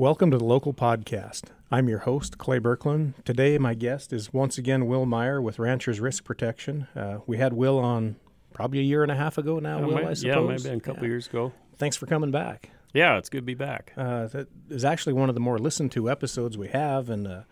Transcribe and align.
Welcome 0.00 0.30
to 0.30 0.38
the 0.38 0.44
local 0.44 0.72
podcast. 0.72 1.50
I'm 1.70 1.86
your 1.86 1.98
host, 1.98 2.38
Clay 2.38 2.58
Berkland. 2.58 3.22
Today, 3.26 3.58
my 3.58 3.74
guest 3.74 4.14
is 4.14 4.32
once 4.32 4.56
again 4.56 4.86
Will 4.86 5.04
Meyer 5.04 5.42
with 5.42 5.58
Ranchers 5.58 6.00
Risk 6.00 6.24
Protection. 6.24 6.88
Uh, 6.96 7.18
we 7.26 7.36
had 7.36 7.52
Will 7.52 7.78
on 7.78 8.16
probably 8.54 8.78
a 8.78 8.82
year 8.82 9.02
and 9.02 9.12
a 9.12 9.14
half 9.14 9.36
ago 9.36 9.58
now, 9.58 9.78
Yeah, 9.80 9.84
Will, 9.84 9.94
might- 9.96 10.06
I 10.06 10.14
suppose. 10.14 10.62
yeah, 10.64 10.70
maybe 10.70 10.78
a 10.78 10.80
couple 10.80 11.02
Yeah. 11.02 11.08
years 11.10 11.26
ago. 11.26 11.52
Thanks 11.76 11.98
for 11.98 12.06
coming 12.06 12.30
back. 12.30 12.70
Yeah, 12.94 13.18
it's 13.18 13.28
good 13.28 13.40
to 13.40 13.44
be 13.44 13.52
back. 13.52 13.92
Uh, 13.94 14.26
that 14.28 14.48
is 14.70 14.86
actually 14.86 15.12
one 15.12 15.28
of 15.28 15.34
the 15.34 15.40
more 15.42 15.58
listened 15.58 15.92
to 15.92 16.08
episodes 16.10 16.56
we 16.56 16.68
have, 16.68 17.10
and 17.10 17.26
uh, 17.28 17.42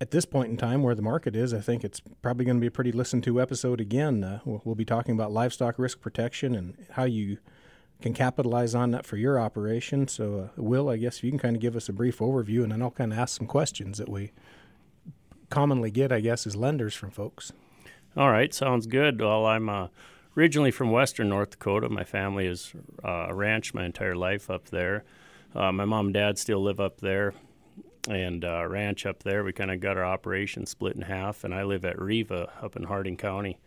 at 0.00 0.10
this 0.10 0.24
point 0.24 0.48
in 0.48 0.56
time, 0.56 0.82
where 0.82 0.94
the 0.94 1.02
market 1.02 1.36
is, 1.36 1.52
I 1.52 1.60
think 1.60 1.84
it's 1.84 2.00
probably 2.22 2.46
going 2.46 2.56
to 2.56 2.62
be 2.62 2.66
a 2.68 2.70
pretty 2.70 2.92
listened 2.92 3.24
to 3.24 3.42
episode 3.42 3.78
again. 3.78 4.24
Uh, 4.24 4.40
we'll, 4.46 4.62
we'll 4.64 4.74
be 4.74 4.86
talking 4.86 5.12
about 5.14 5.32
livestock 5.32 5.78
risk 5.78 6.00
protection 6.00 6.54
and 6.54 6.86
how 6.92 7.04
you 7.04 7.36
can 8.02 8.12
capitalize 8.12 8.74
on 8.74 8.90
that 8.90 9.06
for 9.06 9.16
your 9.16 9.40
operation. 9.40 10.06
So, 10.08 10.50
uh, 10.56 10.62
Will, 10.62 10.88
I 10.88 10.96
guess 10.96 11.22
you 11.22 11.30
can 11.30 11.38
kind 11.38 11.56
of 11.56 11.62
give 11.62 11.76
us 11.76 11.88
a 11.88 11.92
brief 11.92 12.18
overview, 12.18 12.62
and 12.62 12.72
then 12.72 12.82
I'll 12.82 12.90
kind 12.90 13.12
of 13.12 13.18
ask 13.18 13.36
some 13.36 13.46
questions 13.46 13.98
that 13.98 14.08
we 14.08 14.32
commonly 15.50 15.90
get, 15.90 16.12
I 16.12 16.20
guess, 16.20 16.46
as 16.46 16.56
lenders 16.56 16.94
from 16.94 17.10
folks. 17.10 17.52
All 18.16 18.30
right, 18.30 18.52
sounds 18.52 18.86
good. 18.86 19.20
Well, 19.20 19.46
I'm 19.46 19.68
uh, 19.68 19.88
originally 20.36 20.70
from 20.70 20.90
western 20.90 21.28
North 21.28 21.50
Dakota. 21.50 21.88
My 21.88 22.04
family 22.04 22.46
is 22.46 22.72
uh, 23.04 23.26
a 23.28 23.34
ranch 23.34 23.74
my 23.74 23.84
entire 23.84 24.16
life 24.16 24.50
up 24.50 24.66
there. 24.66 25.04
Uh, 25.54 25.72
my 25.72 25.84
mom 25.84 26.06
and 26.06 26.14
dad 26.14 26.38
still 26.38 26.62
live 26.62 26.80
up 26.80 27.00
there 27.00 27.34
and 28.08 28.44
uh, 28.44 28.66
ranch 28.66 29.06
up 29.06 29.22
there. 29.22 29.42
We 29.44 29.52
kind 29.52 29.70
of 29.70 29.80
got 29.80 29.96
our 29.96 30.04
operation 30.04 30.66
split 30.66 30.96
in 30.96 31.02
half, 31.02 31.44
and 31.44 31.54
I 31.54 31.62
live 31.64 31.84
at 31.84 32.00
Reva 32.00 32.52
up 32.60 32.76
in 32.76 32.84
Harding 32.84 33.16
County. 33.16 33.58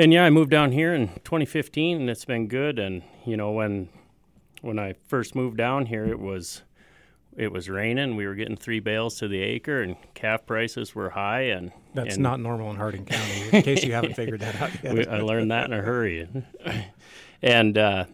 And 0.00 0.12
yeah, 0.12 0.24
I 0.24 0.30
moved 0.30 0.52
down 0.52 0.70
here 0.70 0.94
in 0.94 1.08
2015, 1.24 2.00
and 2.00 2.08
it's 2.08 2.24
been 2.24 2.46
good. 2.46 2.78
And 2.78 3.02
you 3.26 3.36
know, 3.36 3.50
when 3.50 3.88
when 4.62 4.78
I 4.78 4.94
first 5.08 5.34
moved 5.34 5.56
down 5.56 5.86
here, 5.86 6.06
it 6.06 6.20
was 6.20 6.62
it 7.36 7.50
was 7.50 7.68
raining. 7.68 8.14
We 8.14 8.24
were 8.26 8.36
getting 8.36 8.56
three 8.56 8.78
bales 8.78 9.18
to 9.18 9.26
the 9.26 9.40
acre, 9.40 9.82
and 9.82 9.96
calf 10.14 10.46
prices 10.46 10.94
were 10.94 11.10
high. 11.10 11.42
And 11.42 11.72
That's 11.94 12.14
and 12.14 12.22
not 12.22 12.38
normal 12.38 12.70
in 12.70 12.76
Harding 12.76 13.06
County, 13.06 13.48
in 13.52 13.62
case 13.62 13.82
you 13.82 13.92
haven't 13.92 14.14
figured 14.14 14.40
that 14.40 14.62
out 14.62 14.70
yet. 14.84 14.94
we, 14.94 15.04
I 15.04 15.20
learned 15.20 15.50
that 15.50 15.64
in 15.66 15.72
a 15.72 15.82
hurry. 15.82 16.28
and 17.42 17.76
uh, 17.76 18.04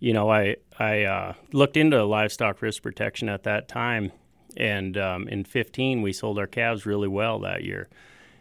you 0.00 0.12
know, 0.12 0.30
I 0.30 0.56
I 0.78 1.04
uh, 1.04 1.32
looked 1.52 1.78
into 1.78 2.04
livestock 2.04 2.60
risk 2.60 2.82
protection 2.82 3.30
at 3.30 3.44
that 3.44 3.68
time, 3.68 4.12
and 4.54 4.98
um, 4.98 5.28
in 5.28 5.44
15 5.44 6.02
we 6.02 6.12
sold 6.12 6.38
our 6.38 6.46
calves 6.46 6.84
really 6.84 7.08
well 7.08 7.38
that 7.38 7.64
year. 7.64 7.88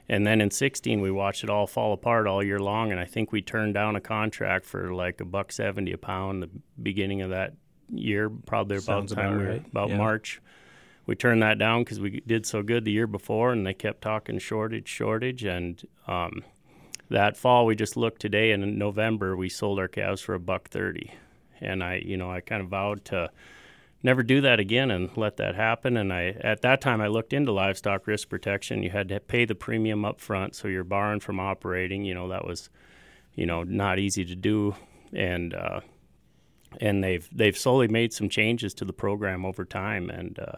And 0.09 0.25
then 0.25 0.41
in 0.41 0.49
16 0.49 1.01
we 1.01 1.11
watched 1.11 1.43
it 1.43 1.49
all 1.49 1.67
fall 1.67 1.93
apart 1.93 2.25
all 2.25 2.43
year 2.43 2.59
long, 2.59 2.91
and 2.91 2.99
I 2.99 3.05
think 3.05 3.31
we 3.31 3.41
turned 3.41 3.75
down 3.75 3.95
a 3.95 4.01
contract 4.01 4.65
for 4.65 4.93
like 4.93 5.21
a 5.21 5.25
buck 5.25 5.51
70 5.51 5.91
a 5.91 5.97
pound 5.97 6.43
the 6.43 6.49
beginning 6.81 7.21
of 7.21 7.29
that 7.29 7.53
year, 7.89 8.29
probably 8.29 8.77
about 8.77 9.11
about 9.11 9.37
we 9.37 9.45
right, 9.45 9.65
about 9.65 9.89
yeah. 9.89 9.97
March. 9.97 10.41
We 11.05 11.15
turned 11.15 11.41
that 11.41 11.57
down 11.57 11.83
because 11.83 11.99
we 11.99 12.21
did 12.25 12.45
so 12.45 12.61
good 12.61 12.85
the 12.85 12.91
year 12.91 13.07
before, 13.07 13.51
and 13.51 13.65
they 13.65 13.73
kept 13.73 14.01
talking 14.01 14.39
shortage, 14.39 14.87
shortage, 14.87 15.43
and 15.43 15.81
um, 16.07 16.43
that 17.09 17.35
fall 17.37 17.65
we 17.65 17.75
just 17.75 17.97
looked 17.97 18.21
today 18.21 18.51
and 18.51 18.63
in 18.63 18.77
November 18.77 19.35
we 19.35 19.49
sold 19.49 19.79
our 19.79 19.87
calves 19.87 20.21
for 20.21 20.35
a 20.35 20.39
buck 20.39 20.69
30 20.69 21.11
and 21.59 21.83
I 21.83 22.01
you 22.05 22.17
know 22.17 22.31
I 22.31 22.41
kind 22.41 22.61
of 22.61 22.69
vowed 22.69 23.03
to 23.05 23.29
never 24.01 24.23
do 24.23 24.41
that 24.41 24.59
again 24.59 24.91
and 24.91 25.15
let 25.17 25.37
that 25.37 25.55
happen 25.55 25.97
and 25.97 26.13
I 26.13 26.29
at 26.41 26.61
that 26.61 26.81
time 26.81 27.01
I 27.01 27.07
looked 27.07 27.33
into 27.33 27.51
livestock 27.51 28.07
risk 28.07 28.29
protection 28.29 28.83
you 28.83 28.89
had 28.89 29.09
to 29.09 29.19
pay 29.19 29.45
the 29.45 29.55
premium 29.55 30.05
up 30.05 30.19
front 30.19 30.55
so 30.55 30.67
you're 30.67 30.83
barring 30.83 31.19
from 31.19 31.39
operating 31.39 32.05
you 32.05 32.13
know 32.13 32.29
that 32.29 32.45
was 32.45 32.69
you 33.35 33.45
know 33.45 33.63
not 33.63 33.99
easy 33.99 34.25
to 34.25 34.35
do 34.35 34.75
and 35.13 35.53
uh, 35.53 35.81
and 36.79 37.03
they've 37.03 37.27
they've 37.31 37.57
slowly 37.57 37.87
made 37.87 38.13
some 38.13 38.29
changes 38.29 38.73
to 38.75 38.85
the 38.85 38.93
program 38.93 39.45
over 39.45 39.65
time 39.65 40.09
and 40.09 40.39
uh, 40.39 40.57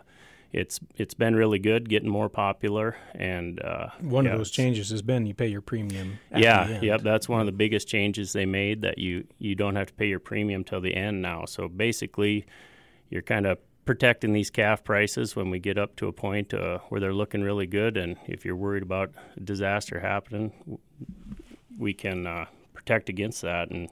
it's 0.53 0.79
it's 0.97 1.13
been 1.13 1.35
really 1.35 1.59
good 1.59 1.87
getting 1.87 2.09
more 2.09 2.29
popular 2.29 2.95
and 3.15 3.61
uh, 3.61 3.87
One 4.01 4.25
yeah, 4.25 4.31
of 4.31 4.37
those 4.37 4.51
changes 4.51 4.89
has 4.89 5.01
been 5.01 5.25
you 5.25 5.33
pay 5.33 5.47
your 5.47 5.61
premium. 5.61 6.19
Yeah, 6.35 6.81
yep. 6.81 7.01
That's 7.01 7.29
one 7.29 7.39
of 7.39 7.45
the 7.45 7.53
biggest 7.53 7.87
changes 7.87 8.33
they 8.33 8.45
made 8.45 8.81
that 8.81 8.97
you 8.97 9.25
you 9.39 9.55
don't 9.55 9.75
have 9.75 9.87
to 9.87 9.93
pay 9.93 10.07
your 10.07 10.19
premium 10.19 10.63
till 10.63 10.81
the 10.81 10.93
end 10.93 11.21
now. 11.21 11.45
So 11.45 11.69
basically, 11.69 12.45
you're 13.11 13.21
kind 13.21 13.45
of 13.45 13.59
protecting 13.85 14.33
these 14.33 14.49
calf 14.49 14.83
prices 14.83 15.35
when 15.35 15.51
we 15.51 15.59
get 15.59 15.77
up 15.77 15.95
to 15.97 16.07
a 16.07 16.13
point 16.13 16.53
uh, 16.53 16.79
where 16.89 17.01
they're 17.01 17.13
looking 17.13 17.41
really 17.41 17.67
good. 17.67 17.97
And 17.97 18.17
if 18.25 18.45
you're 18.45 18.55
worried 18.55 18.83
about 18.83 19.11
a 19.35 19.39
disaster 19.41 19.99
happening, 19.99 20.79
we 21.77 21.93
can 21.93 22.25
uh, 22.25 22.45
protect 22.73 23.09
against 23.09 23.41
that 23.41 23.69
and 23.69 23.89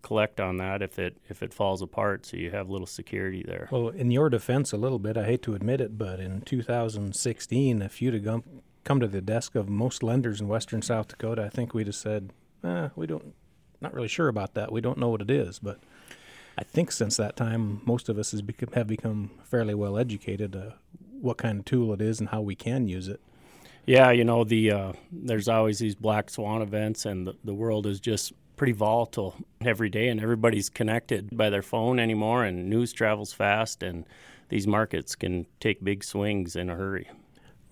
collect 0.00 0.40
on 0.40 0.56
that 0.56 0.82
if 0.82 0.98
it 0.98 1.16
if 1.28 1.42
it 1.42 1.54
falls 1.54 1.82
apart. 1.82 2.26
So 2.26 2.36
you 2.36 2.50
have 2.50 2.68
a 2.68 2.72
little 2.72 2.86
security 2.86 3.44
there. 3.46 3.68
Well, 3.70 3.88
in 3.88 4.10
your 4.10 4.30
defense, 4.30 4.72
a 4.72 4.76
little 4.76 4.98
bit, 4.98 5.16
I 5.16 5.24
hate 5.24 5.42
to 5.42 5.54
admit 5.54 5.80
it, 5.80 5.98
but 5.98 6.18
in 6.18 6.40
2016, 6.40 7.82
if 7.82 8.02
you'd 8.02 8.24
have 8.24 8.42
come 8.84 9.00
to 9.00 9.06
the 9.06 9.20
desk 9.20 9.54
of 9.54 9.68
most 9.68 10.02
lenders 10.02 10.40
in 10.40 10.48
western 10.48 10.82
South 10.82 11.08
Dakota, 11.08 11.44
I 11.44 11.48
think 11.48 11.74
we'd 11.74 11.86
have 11.86 11.94
said, 11.94 12.32
eh, 12.64 12.88
we 12.96 13.06
don't, 13.06 13.34
not 13.80 13.94
really 13.94 14.08
sure 14.08 14.28
about 14.28 14.54
that. 14.54 14.72
We 14.72 14.80
don't 14.80 14.98
know 14.98 15.08
what 15.08 15.22
it 15.22 15.30
is. 15.30 15.58
But 15.60 15.78
I 16.58 16.64
think 16.64 16.92
since 16.92 17.16
that 17.16 17.36
time, 17.36 17.80
most 17.84 18.08
of 18.08 18.18
us 18.18 18.32
has 18.32 18.42
become, 18.42 18.70
have 18.74 18.86
become 18.86 19.30
fairly 19.44 19.74
well 19.74 19.98
educated 19.98 20.54
uh, 20.54 20.72
what 21.20 21.38
kind 21.38 21.60
of 21.60 21.64
tool 21.64 21.92
it 21.92 22.00
is 22.00 22.20
and 22.20 22.28
how 22.28 22.40
we 22.40 22.54
can 22.54 22.88
use 22.88 23.08
it. 23.08 23.20
Yeah, 23.86 24.10
you 24.10 24.24
know 24.24 24.44
the 24.44 24.70
uh, 24.70 24.92
there's 25.10 25.48
always 25.48 25.78
these 25.78 25.94
black 25.94 26.30
swan 26.30 26.62
events, 26.62 27.04
and 27.04 27.26
the, 27.26 27.34
the 27.42 27.54
world 27.54 27.86
is 27.86 28.00
just 28.00 28.32
pretty 28.56 28.72
volatile 28.72 29.34
every 29.60 29.88
day, 29.88 30.08
and 30.08 30.20
everybody's 30.20 30.68
connected 30.68 31.36
by 31.36 31.50
their 31.50 31.62
phone 31.62 31.98
anymore, 31.98 32.44
and 32.44 32.70
news 32.70 32.92
travels 32.92 33.32
fast, 33.32 33.82
and 33.82 34.04
these 34.50 34.66
markets 34.66 35.16
can 35.16 35.46
take 35.58 35.82
big 35.82 36.04
swings 36.04 36.54
in 36.54 36.70
a 36.70 36.76
hurry. 36.76 37.10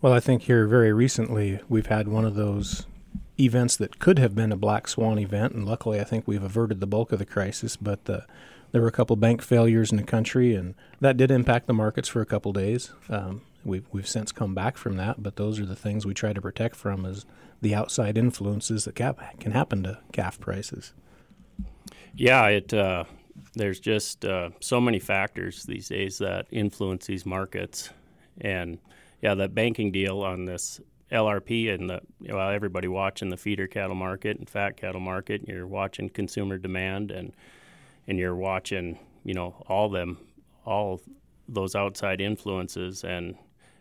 Well, 0.03 0.13
I 0.13 0.21
think 0.21 0.43
here 0.43 0.67
very 0.67 0.93
recently 0.93 1.61
we've 1.69 1.87
had 1.87 2.09
one 2.09 2.25
of 2.25 2.35
those 2.35 2.87
events 3.39 3.77
that 3.77 3.99
could 3.99 4.19
have 4.19 4.35
been 4.35 4.51
a 4.51 4.57
black 4.57 4.89
swan 4.89 5.19
event, 5.19 5.53
and 5.53 5.67
luckily 5.67 6.01
I 6.01 6.05
think 6.05 6.27
we've 6.27 6.43
averted 6.43 6.81
the 6.81 6.87
bulk 6.87 7.13
of 7.13 7.19
the 7.19 7.27
crisis. 7.27 7.77
But 7.77 8.09
uh, 8.09 8.21
there 8.73 8.83
were 8.83 8.89
a 8.89 8.93
couple 8.93 9.17
bank 9.17 9.43
failures 9.43 9.91
in 9.91 9.97
the 9.97 10.03
country, 10.03 10.55
and 10.55 10.75
that 11.01 11.17
did 11.17 11.31
impact 11.31 11.67
the 11.67 11.73
markets 11.73 12.09
for 12.09 12.21
a 12.21 12.27
couple 12.27 12.53
days. 12.53 12.93
Um, 13.09 13.43
we've 13.65 13.87
we've 13.93 14.09
since 14.09 14.33
come 14.33 14.55
back 14.55 14.77
from 14.77 14.97
that, 14.97 15.23
but 15.23 15.37
those 15.37 15.59
are 15.61 15.67
the 15.67 15.77
things 15.77 16.07
we 16.07 16.15
try 16.15 16.33
to 16.33 16.41
protect 16.41 16.77
from 16.77 17.05
is 17.05 17.27
the 17.61 17.75
outside 17.75 18.17
influences 18.17 18.85
that 18.85 18.95
can 18.95 19.53
happen 19.53 19.83
to 19.83 19.99
calf 20.13 20.41
prices. 20.41 20.93
Yeah, 22.15 22.47
it 22.47 22.73
uh, 22.73 23.05
there's 23.55 23.81
just 23.81 24.25
uh, 24.25 24.51
so 24.61 24.81
many 24.81 24.99
factors 24.99 25.65
these 25.65 25.89
days 25.89 26.19
that 26.19 26.47
influence 26.51 27.07
these 27.07 27.27
markets, 27.27 27.91
and 28.41 28.79
yeah, 29.23 29.35
that 29.35 29.55
banking 29.55 29.93
deal 29.93 30.21
on 30.21 30.45
this 30.45 30.81
LRP 31.13 31.73
and 31.73 31.91
the 31.91 32.01
well, 32.21 32.51
everybody 32.51 32.89
watching 32.89 33.31
the 33.31 33.37
feeder 33.37 33.67
cattle 33.67 33.97
market 33.97 34.39
and 34.39 34.49
fat 34.49 34.77
cattle 34.77 35.01
market. 35.01 35.47
You're 35.47 35.67
watching 35.67 36.09
consumer 36.09 36.59
demand, 36.59 37.11
and 37.11 37.33
and 38.07 38.19
you're 38.19 38.37
watching 38.37 38.99
you 39.25 39.35
know 39.35 39.63
all 39.69 39.89
them 39.89 40.19
all 40.65 41.01
those 41.49 41.75
outside 41.75 42.21
influences 42.21 43.05
and 43.05 43.35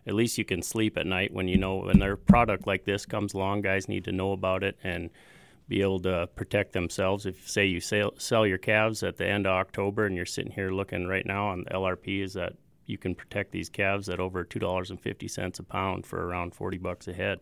at 0.06 0.14
least 0.14 0.38
you 0.38 0.44
can 0.44 0.62
sleep 0.62 0.96
at 0.96 1.06
night 1.06 1.32
when 1.32 1.46
you 1.46 1.56
know 1.56 1.76
when 1.76 1.98
their 1.98 2.16
product 2.16 2.66
like 2.66 2.84
this 2.84 3.06
comes 3.06 3.34
along 3.34 3.60
guys 3.60 3.88
need 3.88 4.04
to 4.04 4.12
know 4.12 4.32
about 4.32 4.62
it 4.62 4.76
and 4.82 5.10
be 5.70 5.82
able 5.82 6.00
to 6.00 6.28
protect 6.34 6.72
themselves. 6.72 7.24
If 7.24 7.48
say 7.48 7.64
you 7.64 7.80
sell, 7.80 8.12
sell 8.18 8.44
your 8.44 8.58
calves 8.58 9.04
at 9.04 9.16
the 9.16 9.26
end 9.26 9.46
of 9.46 9.52
October 9.52 10.04
and 10.04 10.16
you're 10.16 10.26
sitting 10.26 10.50
here 10.50 10.72
looking 10.72 11.06
right 11.06 11.24
now 11.24 11.46
on 11.46 11.62
the 11.62 11.70
LRP, 11.70 12.24
is 12.24 12.32
that 12.32 12.54
you 12.86 12.98
can 12.98 13.14
protect 13.14 13.52
these 13.52 13.68
calves 13.68 14.08
at 14.08 14.18
over 14.18 14.42
two 14.42 14.58
dollars 14.58 14.90
and 14.90 15.00
fifty 15.00 15.28
cents 15.28 15.60
a 15.60 15.62
pound 15.62 16.04
for 16.04 16.26
around 16.26 16.56
forty 16.56 16.76
bucks 16.76 17.06
a 17.06 17.12
head. 17.12 17.40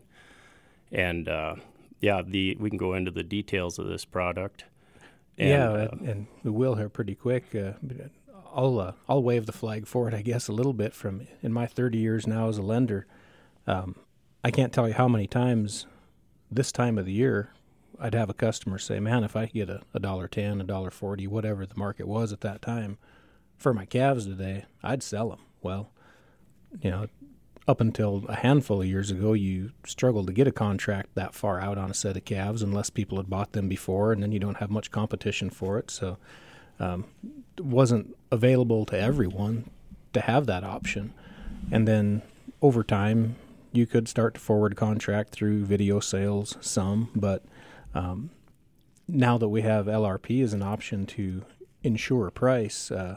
And 0.93 1.27
uh, 1.27 1.57
yeah, 2.03 2.21
the 2.25 2.55
we 2.61 2.69
can 2.69 2.79
go 2.79 2.93
into 2.93 3.11
the 3.11 3.23
details 3.23 3.79
of 3.79 3.87
this 3.87 4.05
product. 4.05 4.65
And, 5.39 5.49
yeah, 5.49 5.71
uh, 5.71 5.89
and, 6.05 6.27
we 6.43 6.51
will 6.51 6.75
here 6.75 6.89
pretty 6.89 7.15
quick. 7.15 7.55
Uh, 7.55 7.73
I'll 8.53 8.81
uh, 8.81 8.93
I'll 9.09 9.23
wave 9.23 9.47
the 9.47 9.53
flag 9.53 9.87
for 9.87 10.09
it, 10.09 10.15
I 10.15 10.23
guess, 10.23 10.49
a 10.49 10.53
little 10.53 10.73
bit. 10.73 10.95
From 10.95 11.27
in 11.43 11.53
my 11.53 11.67
30 11.67 11.99
years 11.99 12.27
now 12.27 12.49
as 12.49 12.59
a 12.59 12.63
lender, 12.63 13.07
um, 13.67 13.95
I 14.43 14.51
can't 14.51 14.73
tell 14.73 14.89
you 14.89 14.95
how 14.95 15.09
many 15.09 15.27
times 15.27 15.87
this 16.51 16.73
time 16.73 16.99
of 16.99 17.05
the 17.05 17.13
year 17.13 17.51
I'd 18.01 18.15
have 18.15 18.31
a 18.31 18.35
customer 18.35 18.79
say, 18.79 18.99
"Man, 19.01 19.23
if 19.23 19.37
I 19.37 19.47
could 19.47 19.55
get 19.55 19.71
a, 19.71 19.83
a 19.95 20.01
dollar 20.01 20.29
ten, 20.29 20.61
a 20.61 20.65
dollar 20.65 20.91
forty, 20.91 21.27
whatever 21.27 21.67
the 21.67 21.77
market 21.77 22.09
was 22.09 22.33
at 22.33 22.41
that 22.41 22.63
time, 22.63 22.99
for 23.57 23.73
my 23.73 23.85
calves 23.85 24.27
today, 24.27 24.65
I'd 24.83 25.03
sell 25.03 25.31
them." 25.31 25.41
Well, 25.63 25.91
you 26.81 26.91
know, 26.91 27.07
up 27.69 27.83
until 27.83 28.25
a 28.29 28.37
handful 28.37 28.81
of 28.81 28.89
years 28.89 29.11
ago, 29.11 29.35
you 29.35 29.73
struggled 29.87 30.27
to 30.27 30.33
get 30.33 30.49
a 30.49 30.53
contract 30.53 31.11
that 31.15 31.35
far 31.35 31.61
out 31.61 31.77
on 31.77 31.91
a 31.91 31.95
set 31.95 32.17
of 32.17 32.25
calves 32.25 32.63
unless 32.63 32.89
people 32.89 33.19
had 33.19 33.29
bought 33.29 33.53
them 33.53 33.69
before, 33.69 34.11
and 34.11 34.23
then 34.23 34.33
you 34.33 34.41
don't 34.41 34.57
have 34.57 34.71
much 34.71 34.91
competition 34.91 35.51
for 35.51 35.79
it. 35.79 35.91
So, 35.91 36.17
um, 36.81 37.05
it 37.59 37.65
wasn't 37.65 38.17
available 38.33 38.87
to 38.87 38.99
everyone 38.99 39.69
to 40.15 40.21
have 40.23 40.47
that 40.47 40.65
option. 40.65 41.13
And 41.71 41.87
then 41.87 42.23
over 42.63 42.83
time, 42.83 43.37
you 43.73 43.87
could 43.87 44.09
start 44.09 44.35
to 44.35 44.41
forward 44.41 44.75
contract 44.75 45.31
through 45.31 45.67
video 45.67 46.01
sales, 46.01 46.57
some, 46.63 47.11
but 47.15 47.45
um, 47.95 48.31
now 49.07 49.37
that 49.37 49.49
we 49.49 49.61
have 49.61 49.87
LRP 49.87 50.43
as 50.43 50.55
an 50.55 50.63
option 50.63 51.05
to 51.07 51.45
ensure 51.83 52.27
a 52.27 52.33
price, 52.33 52.91
uh, 52.91 53.17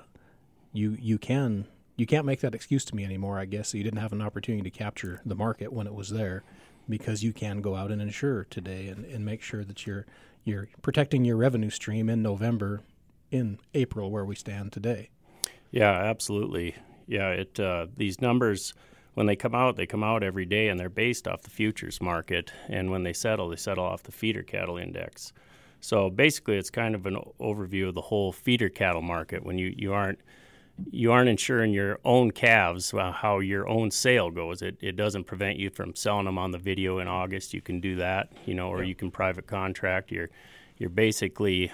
you 0.74 0.98
you 1.00 1.18
can 1.18 1.68
you 1.96 2.06
can't 2.06 2.26
make 2.26 2.40
that 2.42 2.56
excuse 2.56 2.86
to 2.86 2.96
me 2.96 3.04
anymore. 3.04 3.40
I 3.40 3.46
guess 3.46 3.70
so 3.70 3.78
you 3.78 3.84
didn't 3.84 4.00
have 4.00 4.14
an 4.14 4.22
opportunity 4.22 4.70
to 4.70 4.78
capture 4.78 5.22
the 5.26 5.36
market 5.36 5.72
when 5.72 5.88
it 5.88 5.94
was 5.94 6.10
there, 6.10 6.44
because 6.90 7.24
you 7.24 7.34
can 7.34 7.62
go 7.62 7.76
out 7.76 7.92
and 7.92 8.02
insure 8.02 8.46
today 8.46 8.88
and, 8.88 9.06
and 9.06 9.26
make 9.26 9.42
sure 9.42 9.64
that 9.64 9.86
you're 9.86 10.06
you're 10.44 10.68
protecting 10.82 11.24
your 11.24 11.38
revenue 11.38 11.70
stream 11.70 12.10
in 12.10 12.24
November, 12.24 12.82
in 13.30 13.60
April 13.74 14.10
where 14.10 14.26
we 14.26 14.36
stand 14.36 14.72
today. 14.72 15.10
Yeah, 15.70 15.92
absolutely. 15.92 16.76
Yeah, 17.08 17.30
it 17.30 17.60
uh, 17.60 17.88
these 17.96 18.22
numbers 18.22 18.74
when 19.14 19.26
they 19.26 19.36
come 19.36 19.54
out, 19.54 19.76
they 19.76 19.86
come 19.86 20.04
out 20.04 20.24
every 20.24 20.46
day, 20.46 20.70
and 20.70 20.80
they're 20.80 20.90
based 20.90 21.28
off 21.28 21.42
the 21.42 21.50
futures 21.50 22.02
market. 22.02 22.52
And 22.70 22.90
when 22.90 23.04
they 23.04 23.14
settle, 23.14 23.50
they 23.50 23.58
settle 23.58 23.84
off 23.84 24.04
the 24.04 24.12
feeder 24.12 24.42
cattle 24.42 24.78
index. 24.78 25.34
So 25.82 26.10
basically, 26.10 26.58
it's 26.58 26.70
kind 26.70 26.96
of 26.96 27.06
an 27.06 27.18
overview 27.40 27.90
of 27.90 27.96
the 27.96 28.02
whole 28.02 28.32
feeder 28.32 28.70
cattle 28.70 29.02
market 29.02 29.44
when 29.44 29.58
you, 29.58 29.74
you 29.76 29.94
aren't 29.94 30.20
you 30.90 31.12
aren't 31.12 31.30
insuring 31.30 31.74
your 31.74 32.00
own 32.04 32.32
calves 32.32 32.94
uh, 32.94 33.12
how 33.12 33.40
your 33.40 33.68
own 33.68 33.92
sale 33.92 34.32
goes. 34.32 34.62
It, 34.62 34.78
it 34.82 34.96
doesn't 34.96 35.26
prevent 35.26 35.58
you 35.58 35.70
from 35.70 35.96
selling 35.96 36.26
them 36.26 36.38
on 36.38 36.52
the 36.52 36.58
video 36.58 37.00
in 37.00 37.08
August. 37.08 37.54
You 37.54 37.62
can 37.62 37.80
do 37.80 37.96
that, 37.98 38.32
you 38.46 38.54
know, 38.54 38.70
or 38.70 38.84
yeah. 38.84 38.90
you 38.90 38.96
can 38.96 39.12
private 39.12 39.48
contract. 39.48 40.12
You're 40.12 40.30
you're 40.78 40.90
basically 40.90 41.72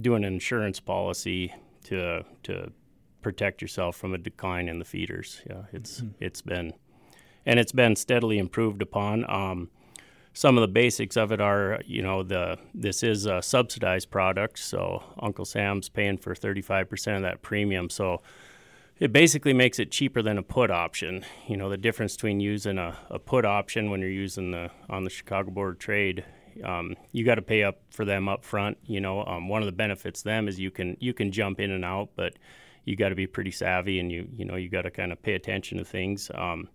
doing 0.00 0.24
an 0.24 0.32
insurance 0.32 0.80
policy 0.80 1.54
to 1.84 2.24
to 2.44 2.72
protect 3.22 3.62
yourself 3.62 3.96
from 3.96 4.14
a 4.14 4.18
decline 4.18 4.68
in 4.68 4.78
the 4.78 4.84
feeders. 4.84 5.42
Yeah, 5.48 5.62
it's 5.72 6.00
mm-hmm. 6.00 6.24
it's 6.24 6.42
been 6.42 6.72
and 7.46 7.58
it's 7.58 7.72
been 7.72 7.96
steadily 7.96 8.38
improved 8.38 8.82
upon. 8.82 9.28
Um, 9.30 9.70
some 10.34 10.58
of 10.58 10.62
the 10.62 10.68
basics 10.68 11.16
of 11.16 11.30
it 11.30 11.40
are, 11.40 11.80
you 11.86 12.02
know, 12.02 12.24
the 12.24 12.58
this 12.74 13.04
is 13.04 13.24
a 13.24 13.40
subsidized 13.40 14.10
product, 14.10 14.58
so 14.58 15.02
Uncle 15.20 15.44
Sam's 15.44 15.88
paying 15.88 16.18
for 16.18 16.34
35% 16.34 17.16
of 17.16 17.22
that 17.22 17.40
premium. 17.40 17.88
So 17.88 18.20
it 18.98 19.12
basically 19.12 19.52
makes 19.52 19.78
it 19.78 19.92
cheaper 19.92 20.22
than 20.22 20.36
a 20.36 20.42
put 20.42 20.72
option. 20.72 21.24
You 21.46 21.56
know, 21.56 21.70
the 21.70 21.76
difference 21.76 22.16
between 22.16 22.40
using 22.40 22.78
a, 22.78 22.98
a 23.10 23.20
put 23.20 23.44
option 23.44 23.90
when 23.90 24.00
you're 24.00 24.10
using 24.10 24.50
the 24.50 24.72
on 24.90 25.04
the 25.04 25.10
Chicago 25.10 25.52
Board 25.52 25.74
of 25.74 25.78
Trade, 25.78 26.24
um, 26.64 26.96
you 27.12 27.24
got 27.24 27.36
to 27.36 27.42
pay 27.42 27.62
up 27.62 27.78
for 27.90 28.04
them 28.04 28.28
up 28.28 28.44
front. 28.44 28.76
You 28.86 29.00
know, 29.00 29.24
um, 29.24 29.48
one 29.48 29.62
of 29.62 29.66
the 29.66 29.72
benefits 29.72 30.22
them 30.22 30.48
is 30.48 30.58
you 30.58 30.72
can 30.72 30.96
you 30.98 31.14
can 31.14 31.30
jump 31.30 31.60
in 31.60 31.70
and 31.70 31.84
out, 31.84 32.10
but 32.16 32.34
you 32.84 32.96
got 32.96 33.10
to 33.10 33.14
be 33.14 33.28
pretty 33.28 33.52
savvy 33.52 34.00
and 34.00 34.10
you 34.10 34.28
you 34.36 34.44
know 34.44 34.56
you 34.56 34.68
got 34.68 34.82
to 34.82 34.90
kind 34.90 35.12
of 35.12 35.22
pay 35.22 35.34
attention 35.34 35.78
to 35.78 35.84
things. 35.84 36.28
Um, 36.34 36.68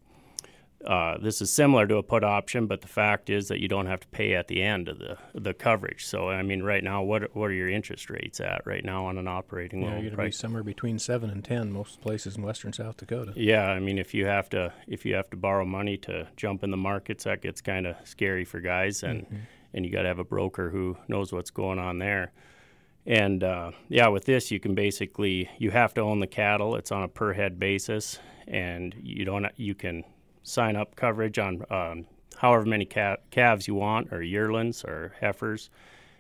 uh, 0.86 1.18
this 1.18 1.42
is 1.42 1.52
similar 1.52 1.86
to 1.86 1.98
a 1.98 2.04
put 2.04 2.24
option, 2.24 2.66
but 2.66 2.82
the 2.82 2.88
fact 2.88 3.30
is 3.30 3.50
that 3.50 3.60
you 3.60 3.68
don't 3.68 3.88
have 3.88 4.00
to 4.00 4.08
pay 4.08 4.34
at 4.34 4.48
the 4.48 4.62
end 4.62 4.88
of 4.88 4.98
the 4.98 5.18
the 5.34 5.54
coverage. 5.54 6.06
So 6.06 6.30
I 6.30 6.42
mean, 6.42 6.64
right 6.64 6.84
now, 6.84 7.04
what 7.04 7.36
what 7.36 7.50
are 7.50 7.54
your 7.54 7.70
interest 7.70 8.10
rates 8.10 8.40
at 8.40 8.66
right 8.66 8.84
now 8.84 9.06
on 9.06 9.18
an 9.18 9.28
operating 9.28 9.82
yeah, 9.82 9.88
loan? 9.88 10.02
You're 10.02 10.12
going 10.12 10.18
to 10.18 10.30
be 10.30 10.32
somewhere 10.32 10.64
between 10.64 10.98
seven 10.98 11.30
and 11.30 11.44
ten 11.44 11.72
most 11.72 12.00
places 12.00 12.38
in 12.38 12.44
western 12.44 12.72
South 12.72 12.96
Dakota. 12.96 13.34
Yeah, 13.36 13.68
I 13.68 13.80
mean, 13.80 13.98
if 13.98 14.14
you 14.14 14.26
have 14.26 14.50
to 14.52 14.72
if 14.88 15.06
you 15.06 15.16
have 15.16 15.30
to 15.32 15.38
borrow 15.38 15.66
money 15.66 15.98
to 15.98 16.28
jump 16.38 16.64
in 16.64 16.72
the 16.72 16.78
markets, 16.78 17.26
that 17.26 17.42
gets 17.42 17.60
kind 17.60 17.86
of 17.86 17.98
scary 18.06 18.46
for 18.46 18.62
guys, 18.62 19.04
and 19.04 19.24
mm-hmm. 19.24 19.36
and 19.74 19.86
you 19.86 19.92
got 19.92 20.04
to 20.04 20.08
have 20.08 20.20
a 20.20 20.24
broker 20.24 20.70
who 20.70 20.98
knows 21.10 21.34
what's 21.34 21.52
going 21.52 21.80
on 21.80 22.00
there. 22.00 22.32
And 23.06 23.44
uh, 23.44 23.72
yeah, 23.90 24.08
with 24.08 24.24
this, 24.24 24.50
you 24.50 24.62
can 24.62 24.76
basically 24.76 25.50
you 25.58 25.72
have 25.72 25.94
to 25.96 26.02
own 26.02 26.22
the 26.22 26.28
cattle. 26.28 26.76
It's 26.76 26.92
on 26.92 27.04
a 27.04 27.10
per 27.10 27.34
head 27.34 27.60
basis, 27.60 28.18
and 28.48 28.96
you 29.02 29.26
don't 29.26 29.46
you 29.58 29.76
can 29.76 30.06
sign 30.50 30.76
up 30.76 30.96
coverage 30.96 31.40
on 31.40 31.64
um, 31.70 32.06
however 32.38 32.66
many 32.66 32.86
calves 32.86 33.68
you 33.68 33.76
want, 33.76 34.12
or 34.12 34.22
yearlings 34.22 34.84
or 34.84 35.14
heifers. 35.20 35.70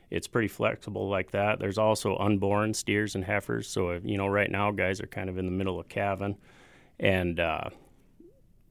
It's 0.09 0.27
pretty 0.27 0.47
flexible 0.47 1.07
like 1.07 1.31
that. 1.31 1.59
There's 1.59 1.77
also 1.77 2.17
unborn 2.17 2.73
steers 2.73 3.15
and 3.15 3.23
heifers. 3.23 3.67
So, 3.69 3.99
you 4.03 4.17
know, 4.17 4.27
right 4.27 4.49
now 4.49 4.71
guys 4.71 4.99
are 5.01 5.07
kind 5.07 5.29
of 5.29 5.37
in 5.37 5.45
the 5.45 5.51
middle 5.51 5.79
of 5.79 5.87
calving. 5.87 6.35
And, 6.99 7.39
uh, 7.39 7.69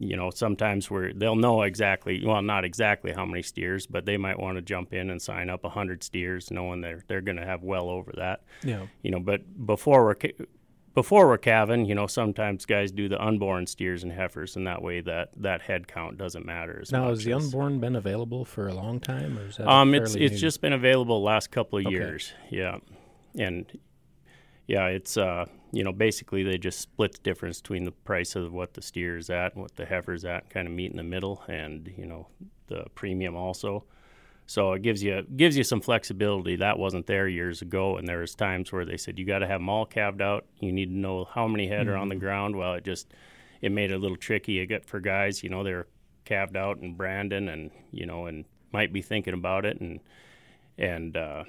you 0.01 0.17
know, 0.17 0.31
sometimes 0.31 0.91
where 0.91 1.13
they'll 1.13 1.37
know 1.37 1.63
exactly, 1.63 2.25
well, 2.25 2.43
not 2.43 2.65
exactly 2.65 3.13
how 3.13 3.25
many 3.25 3.43
steers, 3.43 3.87
but 3.87 4.05
they 4.05 4.17
might 4.17 4.39
want 4.39 4.57
to 4.57 4.63
jump 4.63 4.93
in 4.93 5.11
and 5.11 5.23
sign 5.23 5.49
up 5.49 5.63
100 5.63 6.03
steers, 6.03 6.51
knowing 6.51 6.81
they're, 6.81 7.03
they're 7.09 7.21
going 7.21 7.39
to 7.39 7.47
have 7.47 7.63
well 7.63 7.89
over 7.89 8.13
that. 8.17 8.43
Yeah. 8.63 8.87
You 9.03 9.13
know, 9.13 9.21
but 9.21 9.67
before 9.67 10.05
we're 10.05 10.15
before 10.99 11.29
we're 11.29 11.39
calving, 11.39 11.87
you 11.87 11.95
know, 11.95 12.09
sometimes 12.09 12.67
guys 12.67 12.91
do 12.91 13.09
the 13.09 13.25
unborn 13.25 13.69
steers 13.69 14.03
and 14.03 14.11
heifers, 14.11 14.57
and 14.57 14.67
that 14.67 14.83
way 14.83 15.01
that 15.01 15.31
that 15.37 15.63
head 15.63 15.87
count 15.87 16.19
doesn't 16.19 16.45
matter 16.45 16.81
as 16.83 16.91
now, 16.91 17.11
has 17.11 17.23
the 17.23 17.33
unborn 17.33 17.79
been 17.79 17.95
available 17.95 18.45
for 18.45 18.67
a 18.67 18.75
long 18.75 18.99
time, 18.99 19.39
or 19.39 19.47
is 19.47 19.59
that 19.59 19.69
um, 19.69 19.95
it's 19.95 20.17
it's 20.17 20.33
new? 20.33 20.39
just 20.39 20.61
been 20.61 20.73
available 20.73 21.21
the 21.21 21.25
last 21.25 21.53
couple 21.53 21.79
of 21.79 21.87
okay. 21.87 21.95
years, 21.95 22.33
yeah, 22.51 22.79
and 23.39 23.79
yeah, 24.67 24.87
it's 24.87 25.17
uh, 25.17 25.47
you 25.71 25.85
know, 25.85 25.93
basically 25.93 26.43
they 26.43 26.59
just 26.59 26.81
split 26.81 27.13
the 27.13 27.21
difference 27.21 27.61
between 27.61 27.85
the 27.85 27.93
price 27.93 28.35
of 28.35 28.53
what 28.53 28.75
the 28.75 28.83
steer 28.83 29.17
is 29.17 29.31
at 29.31 29.55
and 29.55 29.63
what 29.63 29.77
the 29.77 29.87
heifer's 29.87 30.25
at, 30.25 30.51
kind 30.51 30.67
of 30.67 30.75
meet 30.75 30.91
in 30.91 30.97
the 30.97 31.05
middle, 31.05 31.45
and 31.47 31.95
you 31.97 32.07
know, 32.07 32.27
the 32.67 32.87
premium 32.97 33.37
also. 33.37 33.85
So 34.49 34.73
it 34.73 34.81
gives 34.81 35.03
you 35.03 35.23
gives 35.37 35.59
you 35.59 35.63
some 35.63 35.83
flexibility 35.83 36.57
that 36.57 36.79
wasn't 36.79 37.07
there 37.07 37.29
years 37.29 37.61
ago. 37.61 37.99
And 37.99 38.09
there 38.09 38.21
was 38.21 38.35
times 38.35 38.73
where 38.73 38.87
they 38.87 38.97
said 38.97 39.19
you 39.19 39.27
got 39.27 39.41
to 39.41 39.47
have 39.47 39.61
them 39.61 39.69
all 39.69 39.85
calved 39.85 40.23
out. 40.23 40.47
You 40.59 40.73
need 40.73 40.87
to 40.87 40.97
know 40.97 41.27
how 41.27 41.47
many 41.47 41.69
head 41.69 41.83
mm-hmm. 41.83 41.91
are 41.91 41.97
on 41.99 42.09
the 42.09 42.15
mm-hmm. 42.15 42.25
ground. 42.25 42.57
Well, 42.57 42.73
it 42.73 42.85
just 42.85 43.13
it 43.61 43.71
made 43.71 43.91
it 43.91 43.97
a 43.97 43.99
little 43.99 44.17
tricky. 44.17 44.67
For 44.87 45.01
guys, 45.01 45.43
you 45.43 45.51
know, 45.51 45.63
they're 45.65 45.87
calved 46.25 46.57
out 46.57 46.79
in 46.79 46.95
Brandon, 46.95 47.51
and 47.51 47.71
you 47.93 48.07
know, 48.07 48.25
and 48.25 48.47
might 48.73 48.91
be 48.91 49.03
thinking 49.03 49.35
about 49.35 49.67
it, 49.67 49.83
and 49.83 50.01
and 50.79 51.15
uh, 51.15 51.45